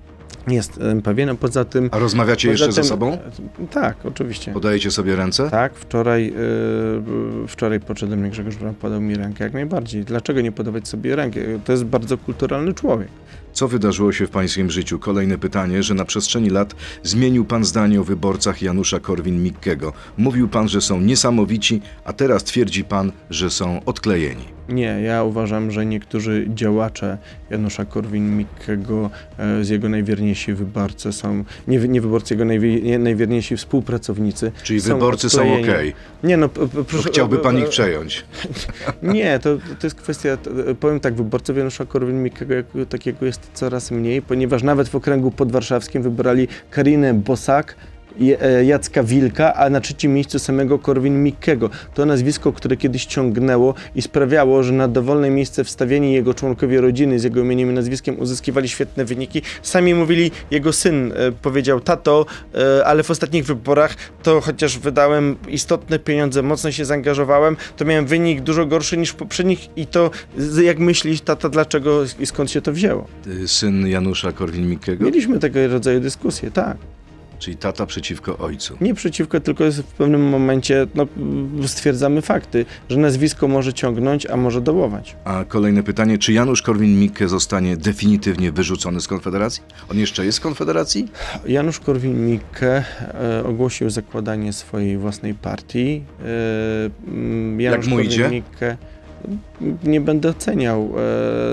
[0.48, 1.90] Jest e, pewien, a poza tym...
[1.92, 3.18] A rozmawiacie jeszcze ze tym- sobą?
[3.72, 4.52] Tak, oczywiście.
[4.54, 5.50] Podajecie sobie ręce?
[5.50, 10.04] Tak, wczoraj, e, wczoraj podszedł do mnie Grzegorz Braun, podał mi rękę jak najbardziej.
[10.04, 11.42] Dlaczego nie podawać sobie rękę?
[11.66, 13.08] To jest bardzo kulturalny człowiek.
[13.54, 15.00] Co wydarzyło się w pańskim życiu?
[15.00, 19.92] Kolejne pytanie, że na przestrzeni lat zmienił pan zdanie o wyborcach Janusza Korwin-Mikkego.
[20.18, 24.55] Mówił pan, że są niesamowici, a teraz twierdzi pan, że są odklejeni.
[24.70, 27.18] Nie, ja uważam, że niektórzy działacze
[27.50, 33.58] Janusza Korwin-Mikkego, e, z jego najwierniejsi wyborcy są, nie, nie wyborcy, jego najwie, nie, najwierniejsi
[33.58, 34.52] współpracownicy.
[34.64, 35.94] Czyli wyborcy są okej.
[36.24, 36.50] Nie no,
[36.88, 38.26] proszę, chciałby pan ich przejąć.
[39.04, 40.38] Nie, to, to jest kwestia,
[40.80, 46.48] powiem tak, wyborców Janusza Korwin-Mikkego takiego jest coraz mniej, ponieważ nawet w okręgu podwarszawskim wybrali
[46.70, 47.76] Karinę Bosak,
[48.66, 51.70] Jacka Wilka, a na trzecim miejscu samego Korwin-Mikkego.
[51.94, 57.20] To nazwisko, które kiedyś ciągnęło i sprawiało, że na dowolne miejsce wstawieni jego członkowie rodziny
[57.20, 59.42] z jego imieniem i nazwiskiem uzyskiwali świetne wyniki.
[59.62, 62.26] Sami mówili, jego syn e, powiedział, tato,
[62.56, 68.06] e, ale w ostatnich wyborach to chociaż wydałem istotne pieniądze, mocno się zaangażowałem, to miałem
[68.06, 70.12] wynik dużo gorszy niż w poprzednich i to
[70.64, 73.08] jak myślisz, tata, dlaczego i skąd się to wzięło?
[73.46, 76.78] Syn Janusza Korwin-Mikkego, Mieliśmy tego rodzaju dyskusje, tak.
[77.40, 78.78] Czyli tata przeciwko ojcu.
[78.82, 81.08] Nie przeciwko, tylko jest w pewnym momencie no,
[81.68, 85.16] stwierdzamy fakty, że nazwisko może ciągnąć, a może dołować.
[85.24, 89.64] A kolejne pytanie, czy Janusz Korwin-Mikke zostanie definitywnie wyrzucony z Konfederacji?
[89.92, 91.08] On jeszcze jest w Konfederacji?
[91.46, 96.04] Janusz Korwin-Mikke e, ogłosił zakładanie swojej własnej partii.
[97.58, 98.24] E, Janusz mu idzie?
[98.24, 98.95] Korwin-Mikke mm,
[99.84, 100.94] nie będę oceniał.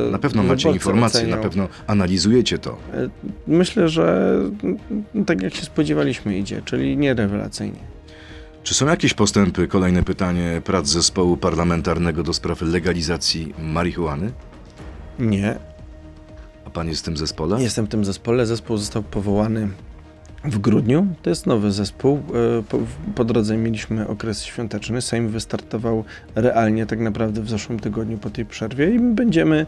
[0.09, 1.37] E, Na pewno macie informacje, ocenią.
[1.37, 2.71] na pewno analizujecie to.
[2.95, 3.09] E,
[3.47, 7.79] Myślę, że mm, tak jak się spodziewaliśmy idzie, czyli nie rewelacyjnie.
[8.63, 14.33] Czy są jakieś postępy, kolejne pytanie, prac zespołu parlamentarnego do spraw legalizacji marihuany?
[15.19, 15.57] Nie,
[16.65, 17.63] A pan jest w tym zespole?
[17.63, 18.47] Jestem w tym zespole.
[18.47, 19.69] Zespół został powołany
[20.45, 21.07] w grudniu.
[21.23, 22.17] To jest nowy zespół.
[22.59, 22.79] E, Po,
[23.15, 25.03] po drodze mieliśmy okres świąteczny.
[25.03, 29.67] Sejm wystartował realnie tak naprawdę w zeszłym tygodniu po tej przerwie i my będziemy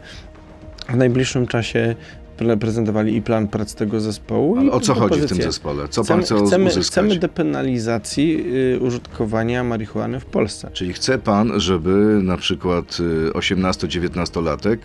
[0.89, 1.95] w najbliższym czasie
[2.37, 4.57] pre- prezentowali i plan prac tego zespołu.
[4.57, 5.87] Ale o co chodzi w tym zespole?
[5.87, 6.85] Co pan chce chcemy, uzyskać?
[6.91, 10.69] chcemy depenalizacji y, użytkowania marihuany w Polsce.
[10.73, 14.77] Czyli chce pan, żeby na przykład y, 18-19-latek,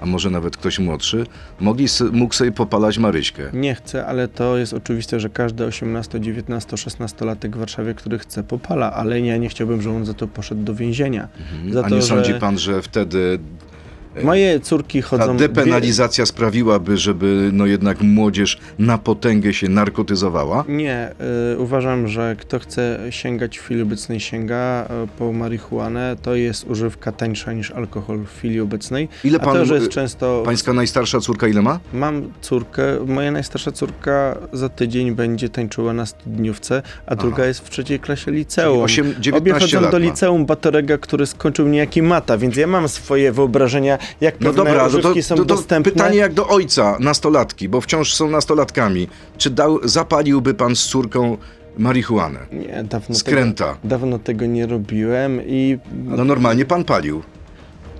[0.00, 1.26] a może nawet ktoś młodszy,
[1.60, 3.42] mogli, mógł sobie popalać Maryśkę?
[3.52, 8.42] Nie chcę, ale to jest oczywiste, że każdy 18, 19, 16-latek w Warszawie, który chce,
[8.42, 11.28] popala, ale ja nie chciałbym, żeby on za to poszedł do więzienia.
[11.52, 11.72] Mhm.
[11.72, 13.38] Za a to, nie sądzi że- pan, że wtedy
[14.24, 15.36] Moje córki ta chodzą...
[15.36, 20.64] depenalizacja sprawiłaby, żeby no jednak młodzież na potęgę się narkotyzowała?
[20.68, 21.10] Nie,
[21.54, 26.64] y, uważam, że kto chce sięgać w chwili obecnej sięga y, po marihuanę, to jest
[26.70, 29.08] używka tańsza niż alkohol w chwili obecnej.
[29.24, 30.42] Ile A pan, to, że y, jest często...
[30.44, 31.80] pańska najstarsza córka ile ma?
[31.92, 37.70] Mam córkę, moja najstarsza córka za tydzień będzie tańczyła na studniówce, a druga jest w
[37.70, 38.78] trzeciej klasie liceum.
[38.84, 43.32] Osiem- Obie 19 chodzą do liceum Batorega, który skończył niejaki Mata, więc ja mam swoje
[43.32, 45.92] wyobrażenia, jak No pewne dobra, no to, używki są to, to dostępne.
[45.92, 49.08] pytanie jak do ojca, nastolatki, bo wciąż są nastolatkami.
[49.38, 51.36] Czy dał, zapaliłby pan z córką
[51.78, 52.38] marihuanę?
[52.52, 53.64] Nie, dawno Skręta.
[53.74, 57.22] Tego, dawno tego nie robiłem i No normalnie pan palił.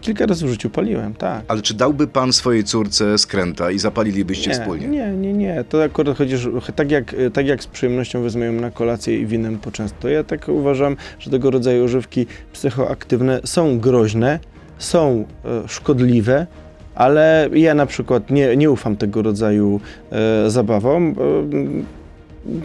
[0.01, 1.43] kilka razy w życiu paliłem, tak.
[1.49, 4.89] Ale czy dałby pan swojej córce skręta i zapalilibyście Nie, wspólnie?
[4.89, 5.65] nie, nie, nie.
[5.69, 9.27] To akurat chodzi, że tak jak, tak jak z przyjemnością wezmę ją na kolację i
[9.27, 14.39] winem poczęstuję, ja tak uważam, że tego rodzaju używki psychoaktywne są groźne,
[14.79, 16.47] są e, szkodliwe,
[16.95, 21.15] ale ja na przykład nie, nie ufam tego rodzaju e, zabawom.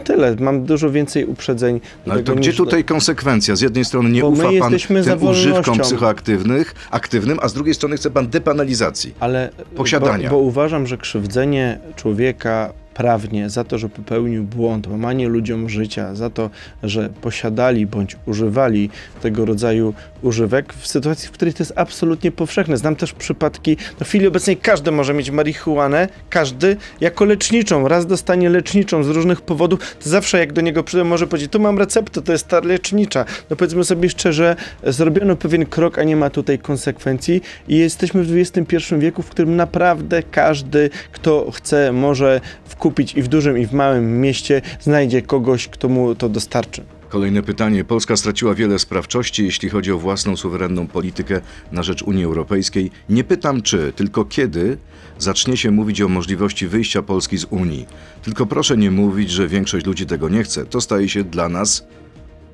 [0.00, 1.80] E, tyle, mam dużo więcej uprzedzeń.
[2.06, 3.56] No ale to gdzie niż- tutaj konsekwencja?
[3.56, 4.72] Z jednej strony nie Bo ufa pan
[5.04, 9.14] tym używkom psychoaktywnych, aktywnym, a z drugiej strony chce pan depenalizacji.
[9.20, 10.30] ale posiadania.
[10.30, 16.14] Bo, bo uważam, że krzywdzenie człowieka prawnie za to, że popełnił błąd, łamanie ludziom życia,
[16.14, 16.50] za to,
[16.82, 18.90] że posiadali bądź używali
[19.22, 22.76] tego rodzaju używek w sytuacji, w której to jest absolutnie powszechne.
[22.76, 27.88] Znam też przypadki, no w chwili obecnej każdy może mieć marihuanę, każdy, jako leczniczą.
[27.88, 31.60] Raz dostanie leczniczą z różnych powodów, to zawsze jak do niego przyjdę, może powiedzieć, tu
[31.60, 33.24] mam receptę, to jest ta lecznicza.
[33.50, 38.36] No powiedzmy sobie szczerze, zrobiono pewien krok, a nie ma tutaj konsekwencji i jesteśmy w
[38.36, 42.40] XXI wieku, w którym naprawdę każdy, kto chce, może
[42.84, 46.82] wkupić i w dużym, i w małym mieście, znajdzie kogoś, kto mu to dostarczy.
[47.08, 47.84] Kolejne pytanie.
[47.84, 51.40] Polska straciła wiele sprawczości, jeśli chodzi o własną suwerenną politykę
[51.72, 52.90] na rzecz Unii Europejskiej.
[53.08, 54.78] Nie pytam czy, tylko kiedy
[55.18, 57.86] zacznie się mówić o możliwości wyjścia Polski z Unii.
[58.22, 60.66] Tylko proszę nie mówić, że większość ludzi tego nie chce.
[60.66, 61.86] To staje się dla nas,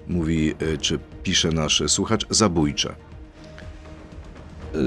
[0.08, 2.94] mówi y, czy pisze nasz słuchacz, zabójcze.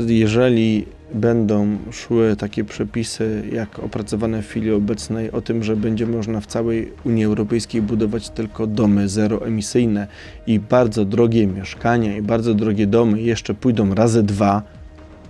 [0.07, 6.41] jeżeli będą szły takie przepisy, jak opracowane w chwili obecnej, o tym, że będzie można
[6.41, 10.07] w całej Unii Europejskiej budować tylko domy zeroemisyjne
[10.47, 14.61] i bardzo drogie mieszkania i bardzo drogie domy jeszcze pójdą razy dwa,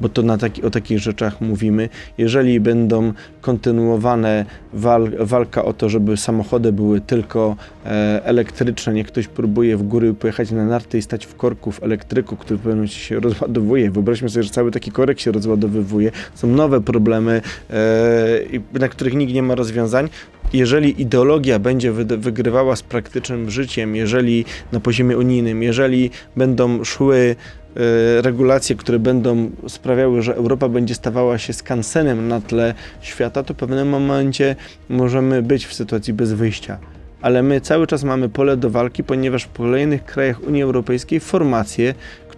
[0.01, 1.89] bo to na taki, o takich rzeczach mówimy.
[2.17, 9.27] Jeżeli będą kontynuowane wal, walka o to, żeby samochody były tylko e, elektryczne, niech ktoś
[9.27, 13.19] próbuje w góry pojechać na narty i stać w korku w elektryku, który momencie się
[13.19, 13.91] rozładowuje.
[13.91, 16.11] Wyobraźmy sobie, że cały taki korek się rozładowywuje.
[16.35, 20.09] Są nowe problemy, e, na których nikt nie ma rozwiązań.
[20.53, 27.35] Jeżeli ideologia będzie wy- wygrywała z praktycznym życiem, jeżeli na poziomie unijnym, jeżeli będą szły
[27.75, 33.53] e, regulacje, które będą sprawiały, że Europa będzie stawała się skansenem na tle świata, to
[33.53, 34.55] w pewnym momencie
[34.89, 36.77] możemy być w sytuacji bez wyjścia.
[37.21, 41.93] ale my cały czas mamy pole do walki, ponieważ w kolejnych krajach Unii Europejskiej formacje,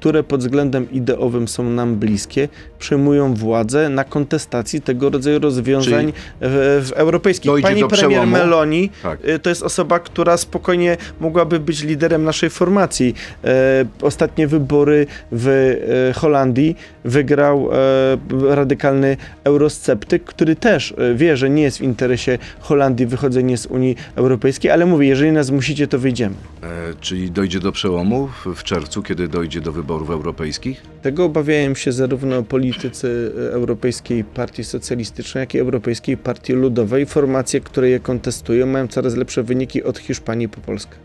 [0.06, 2.48] które pod względem ideowym są nam bliskie,
[2.80, 7.52] przejmują władzę na kontestacji tego rodzaju rozwiązań w, w europejskich.
[7.52, 8.32] Pani premier przełomu?
[8.32, 9.20] Meloni Tak.
[9.26, 13.16] y, to jest osoba, która spokojnie mogłaby być liderem naszej formacji.
[13.44, 21.64] E, ostatnie wybory w e, Holandii wygrał e, radykalny eurosceptyk, który też wie, że nie
[21.64, 26.36] jest w interesie Holandii wychodzenie z Unii Europejskiej, ale mówi, jeżeli nas musicie, to wyjdziemy.
[26.64, 26.68] E,
[27.02, 30.84] czyli dojdzie do przełomu w czerwcu, kiedy dojdzie do wyborów europejskich?
[31.02, 37.06] Tego obawiają się zarówno politycy e, Europejskiej Partii Socjalistycznej, jak i Europejskiej Partii Ludowej.
[37.06, 40.96] Formacje, które je kontestują, mają coraz lepsze wyniki od Hiszpanii po Polskę.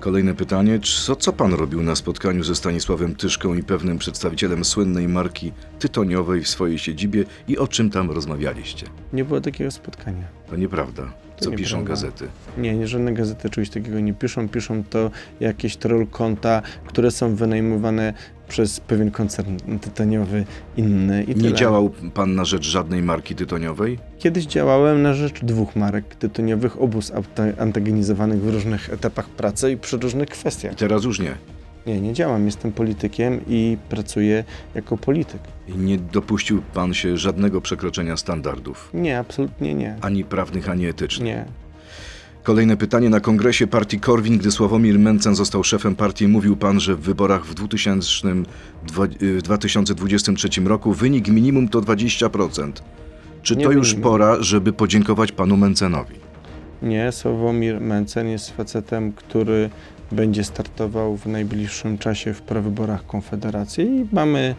[0.00, 0.80] Kolejne pytanie.
[0.80, 6.42] Co, co pan robił na spotkaniu ze Stanisławem Tyszką i pewnym przedstawicielem słynnej marki tytoniowej
[6.42, 8.86] w swojej siedzibie i o czym tam rozmawialiście?
[9.12, 10.24] Nie było takiego spotkania.
[10.50, 11.12] To nieprawda.
[11.40, 11.88] Co To piszą nieprawda.
[12.06, 12.28] gazety?
[12.58, 14.48] Nie, nie, żadne gazety czegoś takiego nie piszą.
[14.48, 15.10] Piszą to
[15.40, 18.12] jakieś troll konta, które są wynajmowane
[18.48, 20.44] przez pewien koncern tytoniowy
[20.76, 21.52] inny i Nie tyle.
[21.52, 23.98] działał pan na rzecz żadnej marki tytoniowej?
[24.18, 29.76] Kiedyś działałem na rzecz dwóch marek tytoniowych, obu anta- antagonizowanych w różnych etapach pracy i
[29.76, 30.72] przy różnych kwestiach.
[30.72, 31.34] I teraz już nie.
[31.86, 32.46] Nie, nie działam.
[32.46, 34.44] Jestem politykiem i pracuję
[34.74, 35.40] jako polityk.
[35.68, 39.96] I nie dopuścił pan się żadnego przekroczenia standardów, Nie, absolutnie nie.
[40.00, 41.26] ani prawnych, ani etycznych.
[41.26, 41.44] Nie.
[42.42, 43.10] Kolejne pytanie.
[43.10, 47.46] Na kongresie partii Korwin, gdy Sławomir Mencen został szefem partii, mówił pan, że w wyborach
[47.46, 48.42] w 2000,
[48.86, 52.82] dwa- y, w 2023 roku wynik minimum to 20%.
[53.42, 54.10] Czy Nie to już minimum.
[54.12, 56.14] pora, żeby podziękować panu Mencenowi?
[56.82, 59.70] Nie, Sławomir Mencen jest facetem, który
[60.12, 64.54] będzie startował w najbliższym czasie w prawyborach Konfederacji i mamy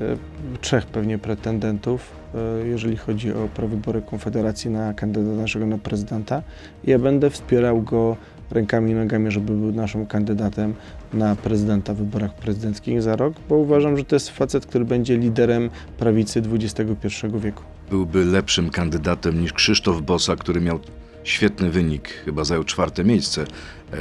[0.00, 0.16] e,
[0.60, 6.42] trzech pewnie pretendentów, e, jeżeli chodzi o prawybory Konfederacji na kandydata naszego na prezydenta.
[6.84, 8.16] Ja będę wspierał go
[8.50, 10.74] rękami i nogami, żeby był naszym kandydatem
[11.12, 15.18] na prezydenta w wyborach prezydenckich za rok, bo uważam, że to jest facet, który będzie
[15.18, 17.62] liderem prawicy XXI wieku.
[17.90, 20.78] Byłby lepszym kandydatem niż Krzysztof Bosa, który miał
[21.26, 23.44] świetny wynik, chyba zajął czwarte miejsce e,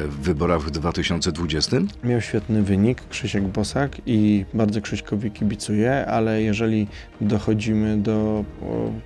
[0.08, 1.78] w wyborach w 2020.
[2.04, 6.88] Miał świetny wynik Krzysiek Bosak i bardzo Krzyśkowi kibicuję, ale jeżeli
[7.22, 8.46] dochodzimy do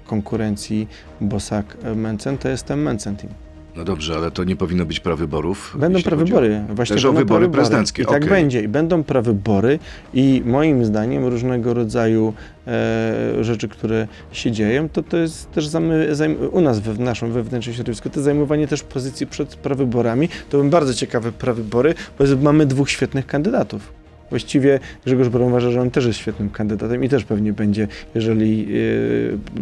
[0.06, 0.88] konkurencji
[1.22, 3.49] Bosak-Mencen, to jestem Mencen Team.
[3.76, 5.76] No dobrze, ale to nie powinno być prawyborów.
[5.80, 6.62] Będą chodzi o- prawybory.
[6.70, 7.52] Właśnie Też o wybory prawybory.
[7.58, 8.30] prezydenckie, I tak okej.
[8.30, 8.62] będzie.
[8.62, 9.80] I będą prawybory
[10.14, 12.34] i moim zdaniem różnego rodzaju
[12.68, 17.32] e, rzeczy, które się dzieją, to to jest też zamy, zajm, u nas w naszym
[17.32, 20.30] wewnętrznym środowisku, to zajmowanie też pozycji przed prawyborami.
[20.50, 23.94] To będą bardzo ciekawe prawybory, bo mamy dwóch świetnych kandydatów.
[24.30, 28.68] Właściwie Grzegorz Braun uważa, że on też jest świetnym kandydatem i też pewnie będzie, jeżeli,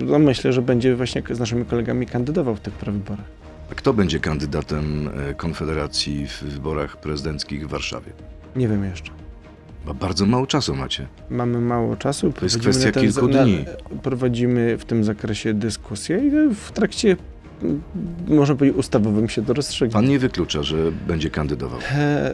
[0.02, 3.26] e, no myślę, że będzie właśnie z naszymi kolegami kandydował w tych prawyborach.
[3.72, 8.12] A Kto będzie kandydatem e, Konfederacji w wyborach prezydenckich w Warszawie?
[8.56, 9.12] Nie wiem jeszcze.
[9.86, 11.08] Bo bardzo mało czasu macie.
[11.30, 12.32] Mamy mało czasu.
[12.32, 13.66] To jest kwestia na ten kilku dni.
[14.04, 17.18] Prowadzimy w tym zakresie dyskusję i w trakcie,
[18.28, 19.94] można powiedzieć, ustawowym się to rozstrzygnie.
[19.94, 20.76] Pan nie wyklucza, że
[21.08, 21.80] będzie kandydował.
[21.92, 22.34] E.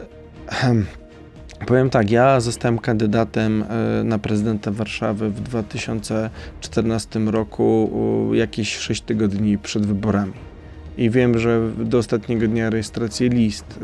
[1.66, 7.90] Powiem tak, ja zostałem kandydatem e, na prezydenta Warszawy w 2014 roku,
[8.32, 10.32] jakieś 6 tygodni przed wyborami.
[10.98, 13.80] I wiem, że do ostatniego dnia rejestracji list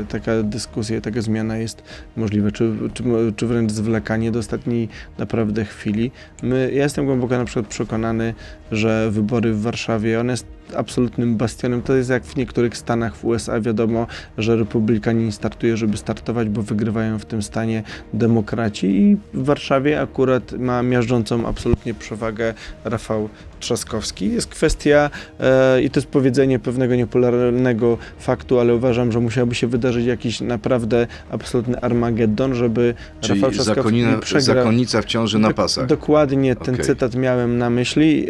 [0.00, 1.82] e, taka dyskusja, taka zmiana jest
[2.16, 3.04] możliwa, czy, czy,
[3.36, 6.10] czy wręcz zwlekanie do ostatniej naprawdę chwili.
[6.42, 8.34] My, ja jestem głęboko na przykład przekonany,
[8.72, 10.34] że wybory w Warszawie, one
[10.76, 11.82] absolutnym bastionem.
[11.82, 14.06] To jest jak w niektórych stanach w USA wiadomo,
[14.38, 20.52] że republikanin startuje, żeby startować, bo wygrywają w tym stanie demokraci i w Warszawie akurat
[20.52, 22.54] ma miażdżącą absolutnie przewagę
[22.84, 23.28] Rafał
[23.60, 24.32] Trzaskowski.
[24.32, 29.66] Jest kwestia, e, i to jest powiedzenie pewnego niepopularnego faktu, ale uważam, że musiałby się
[29.66, 34.56] wydarzyć jakiś naprawdę absolutny Armagedon, żeby Czyli Rafał Trzaskowski zakonina, przegrał.
[34.56, 35.86] zakonnica w ciąży na Dok- pasach.
[35.86, 36.86] Dokładnie ten Okej.
[36.86, 38.20] cytat miałem na myśli.
[38.20, 38.28] Yy,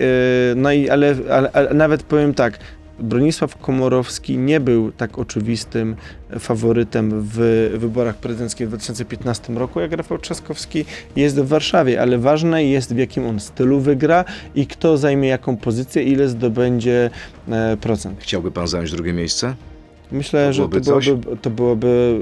[0.56, 2.58] No i ale, ale, ale nawet powiem tak.
[2.98, 5.96] Bronisław Komorowski nie był tak oczywistym
[6.38, 10.84] faworytem w wyborach prezydenckich w 2015 roku, jak Rafał Trzaskowski
[11.16, 15.56] jest w Warszawie, ale ważne jest w jakim on stylu wygra i kto zajmie jaką
[15.56, 17.10] pozycję, ile zdobędzie
[17.48, 18.20] e, procent.
[18.20, 19.54] Chciałby pan zająć drugie miejsce?
[20.12, 22.20] Myślę, To że to byłoby to byłoby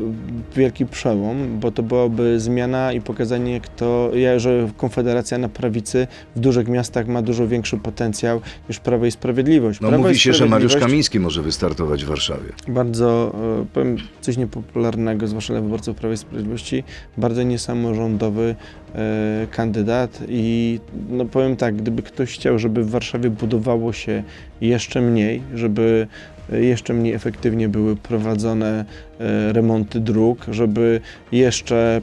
[0.56, 6.40] wielki przełom, bo to byłaby zmiana i pokazanie, kto, ja, że Konfederacja na prawicy w
[6.40, 9.80] dużych miastach ma dużo większy potencjał niż Prawo i Sprawiedliwość.
[9.80, 12.52] No Prawo mówi się, że Mariusz Kamiński może wystartować w Warszawie.
[12.68, 16.84] Bardzo, e, powiem coś niepopularnego, zwłaszcza dla wyborców Prawa i Sprawiedliwości,
[17.16, 18.54] bardzo niesamorządowy
[18.94, 24.22] e, kandydat i no powiem tak, gdyby ktoś chciał, żeby w Warszawie budowało się
[24.60, 26.06] jeszcze mniej, żeby
[26.52, 28.84] jeszcze mniej efektywnie były prowadzone
[29.20, 31.00] e, remonty dróg, żeby
[31.32, 32.00] jeszcze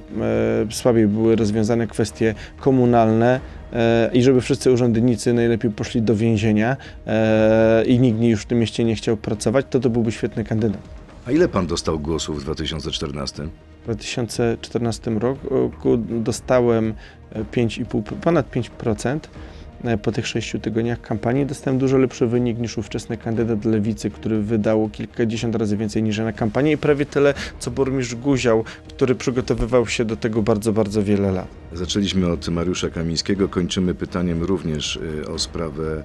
[0.67, 3.39] e, słabiej były rozwiązane kwestie komunalne
[3.73, 6.77] e, i żeby wszyscy urzędnicy najlepiej poszli do więzienia
[7.85, 10.81] i nikt już w tym mieście nie chciał pracować, to to byłby świetny kandydat.
[11.27, 13.43] A ile pan dostał głosów w 2014?
[13.81, 15.11] W 2014
[15.45, 16.93] roku dostałem
[17.31, 19.19] e, 5,5, ponad 5%.
[19.83, 24.41] E, Po tych sześciu tygodniach kampanii dostałem dużo lepszy wynik niż ówczesny kandydat Lewicy, który
[24.41, 29.15] wydał kilkadziesiąt razy więcej niż ja na kampanię i prawie tyle, co burmistrz Guział, który
[29.15, 31.47] przygotowywał się do tego bardzo, bardzo wiele lat.
[31.73, 36.03] Zaczęliśmy od Mariusza Kamińskiego, kończymy pytaniem również y, o sprawę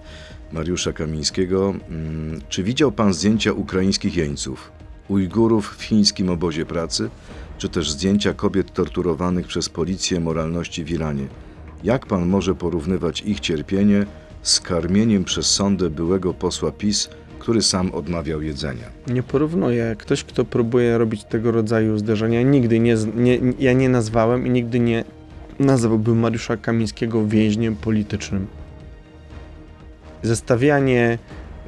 [0.53, 1.75] Mariusza Kamińskiego.
[1.91, 4.73] Mm, Czy widział pan zdjęcia ukraińskich jeńców,
[5.09, 7.11] Ujgurów w chińskim obozie pracy,
[7.59, 11.27] czy też zdjęcia kobiet torturowanych przez policję moralności w Iranie?
[11.85, 14.07] Jak pan może porównywać ich cierpienie
[14.43, 18.85] z karmieniem przez sądę byłego posła PiS, który sam odmawiał jedzenia?
[19.07, 19.97] Nie porównuję.
[19.99, 24.81] Ktoś, kto próbuje robić tego rodzaju zderzenia, nigdy nie, nie, ja nie nazwałem i nigdy
[24.81, 25.05] nie
[25.59, 28.47] nazwałbym Mariusza Kamińskiego więźniem politycznym.
[30.23, 31.19] Zestawianie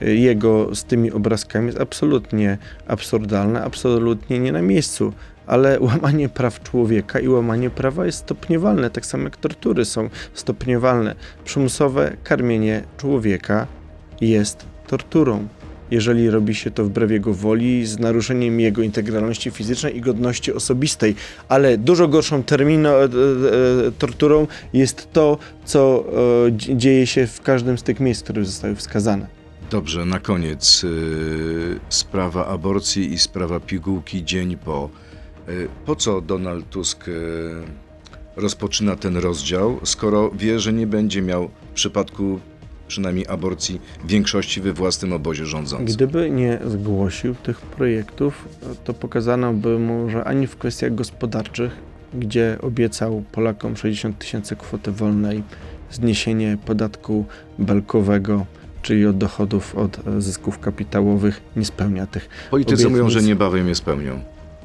[0.02, 5.12] y, jego z tymi obrazkami jest absolutnie absurdalne, absolutnie nie na miejscu.
[5.50, 11.14] Ale łamanie praw człowieka i łamanie prawa jest stopniewalne, tak samo jak tortury są stopniewalne.
[11.44, 13.66] Przymusowe karmienie człowieka
[14.20, 15.48] jest torturą
[15.90, 21.14] jeżeli robi się to wbrew jego woli, z naruszeniem jego integralności fizycznej i godności osobistej.
[21.48, 23.08] Ale dużo gorszą termino, e, e,
[23.98, 26.04] torturą jest to, co
[26.46, 29.26] e, dzie- dzieje się w każdym z tych miejsc, które zostały wskazane.
[29.70, 34.90] Dobrze, na koniec y, sprawa aborcji i sprawa pigułki dzień po.
[35.50, 37.12] Y, po co Donald Tusk y,
[38.36, 42.40] rozpoczyna ten rozdział, skoro wie, że nie będzie miał w przypadku
[42.88, 45.86] przynajmniej aborcji większości we własnym obozie rządzącym?
[45.86, 48.48] Gdyby nie zgłosił tych projektów,
[48.84, 51.72] to pokazano by mu, że ani w kwestiach gospodarczych,
[52.14, 55.42] gdzie obiecał Polakom 60 tysięcy kwoty wolnej,
[55.90, 57.24] zniesienie podatku
[57.58, 58.46] belkowego,
[58.82, 63.22] czyli od dochodów od zysków kapitałowych, nie spełnia tych Politycy mówią, obietnic.
[63.22, 64.20] że niebawem je spełnią,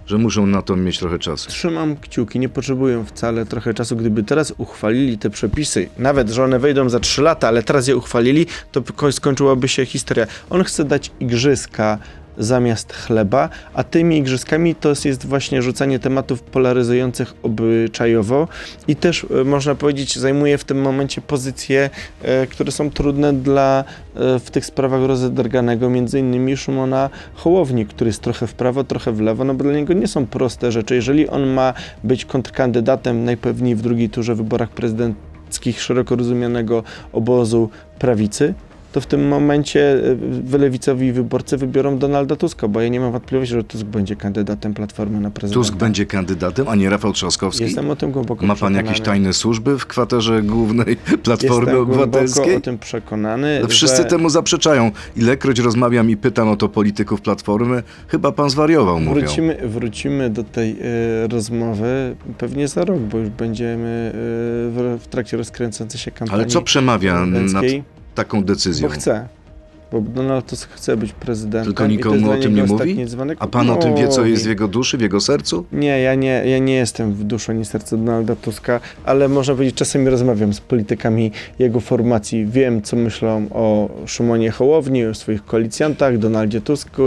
[0.08, 1.49] że muszą na to mieć trochę czasu.
[1.49, 3.95] Trzymam kciuki, nie potrzebują wcale trochę czasu.
[3.95, 7.95] Gdyby teraz uchwalili te przepisy, nawet że one wejdą za 3 lata, ale teraz je
[7.95, 10.28] uchwalili, to ko- skończyłaby się historia.
[10.49, 11.97] On chce dać igrzyska
[12.38, 18.48] zamiast chleba, a tymi igrzyskami to jest właśnie rzucanie tematów polaryzujących obyczajowo
[18.88, 21.90] i też e, można powiedzieć zajmuje w tym momencie pozycje,
[22.22, 23.84] e, które są trudne dla
[24.16, 29.12] e, w tych sprawach rozedrganego, między innymi Szymona Hołowni, który jest trochę w prawo, trochę
[29.12, 30.96] w lewo, no bo dla niego nie są proste rzeczy.
[30.96, 31.74] Jeżeli on ma
[32.04, 36.84] być kontrkandydatem najpewniej w drugiej turze wyborach prezydenckich szeroko rozumianego
[37.14, 37.70] obozu
[38.00, 38.54] prawicy,
[38.96, 43.54] to w tym momencie e, wylewicowi wyborcy wybiorą Donalda Tuska, bo ja nie mam wątpliwości,
[43.56, 45.60] że Tusk będzie kandydatem Platformy na prezydenta.
[45.68, 47.64] Tusk będzie kandydatem, a nie Rafał Trzaskowski?
[47.64, 49.06] Jestem o tym głęboko Ma pan jakieś przekonany.
[49.20, 52.56] tajne służby w kwaterze głównej Platformy Jestem Obywatelskiej?
[52.56, 54.91] o tym przekonany, No wszyscy że temu zaprzeczają.
[55.18, 59.22] Ilekroć rozmawiam i pytam o to polityków Platformy, chyba pan zwariował, mówią.
[59.22, 64.18] wrócimy, wrócimy do tej e, rozmowy pewnie za rok, bo już będziemy e,
[64.72, 67.84] w, w trakcie rozkręcającej się kampanii Ale co przemawia prezydenckiej,
[68.16, 68.88] taką decyzją?
[68.89, 69.45] bo.
[69.92, 71.74] Bo Donald Tusk chce być prezydentem.
[71.74, 73.06] Tylko nikomu o tym nie mówi?
[73.06, 73.38] Dzwonek.
[73.42, 75.66] A pan o tym wie, co jest w jego duszy, w jego sercu?
[75.72, 79.76] Nie, ja nie, ja nie jestem w duszy ani sercu Donalda Tuska, ale można powiedzieć,
[79.76, 82.46] czasami rozmawiam z politykami jego formacji.
[82.46, 87.04] Wiem, co myślą o Szymonie Hołowni, o swoich koalicjantach, Donaldzie Tusku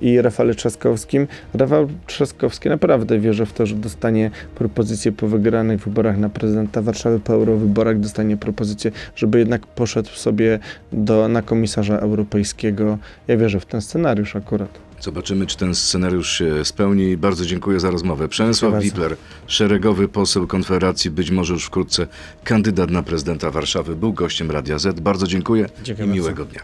[0.00, 1.26] i Rafale Trzaskowskim.
[1.54, 7.20] Rafał Trzaskowski naprawdę wierzy w to, że dostanie propozycję po wygranych wyborach na prezydenta Warszawy,
[7.20, 10.58] po eurowyborach dostanie propozycję, żeby jednak poszedł sobie
[10.92, 12.98] do, na komisarza europejskiego.
[13.28, 14.78] Ja wierzę w ten scenariusz akurat.
[15.00, 17.16] Zobaczymy, czy ten scenariusz się spełni.
[17.16, 18.28] Bardzo dziękuję za rozmowę.
[18.28, 18.82] Przemysław.
[18.82, 19.16] Wipler,
[19.46, 22.06] szeregowy poseł Konfederacji, być może już wkrótce
[22.44, 25.00] kandydat na prezydenta Warszawy, był gościem Radia Z.
[25.00, 26.14] Bardzo dziękuję Dziękuję i bardzo.
[26.14, 26.60] miłego dnia.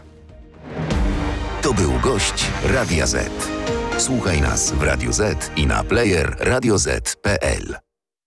[1.61, 3.29] To był gość Radia Z.
[3.97, 7.86] Słuchaj nas w Radio Z i na player radioz.pl.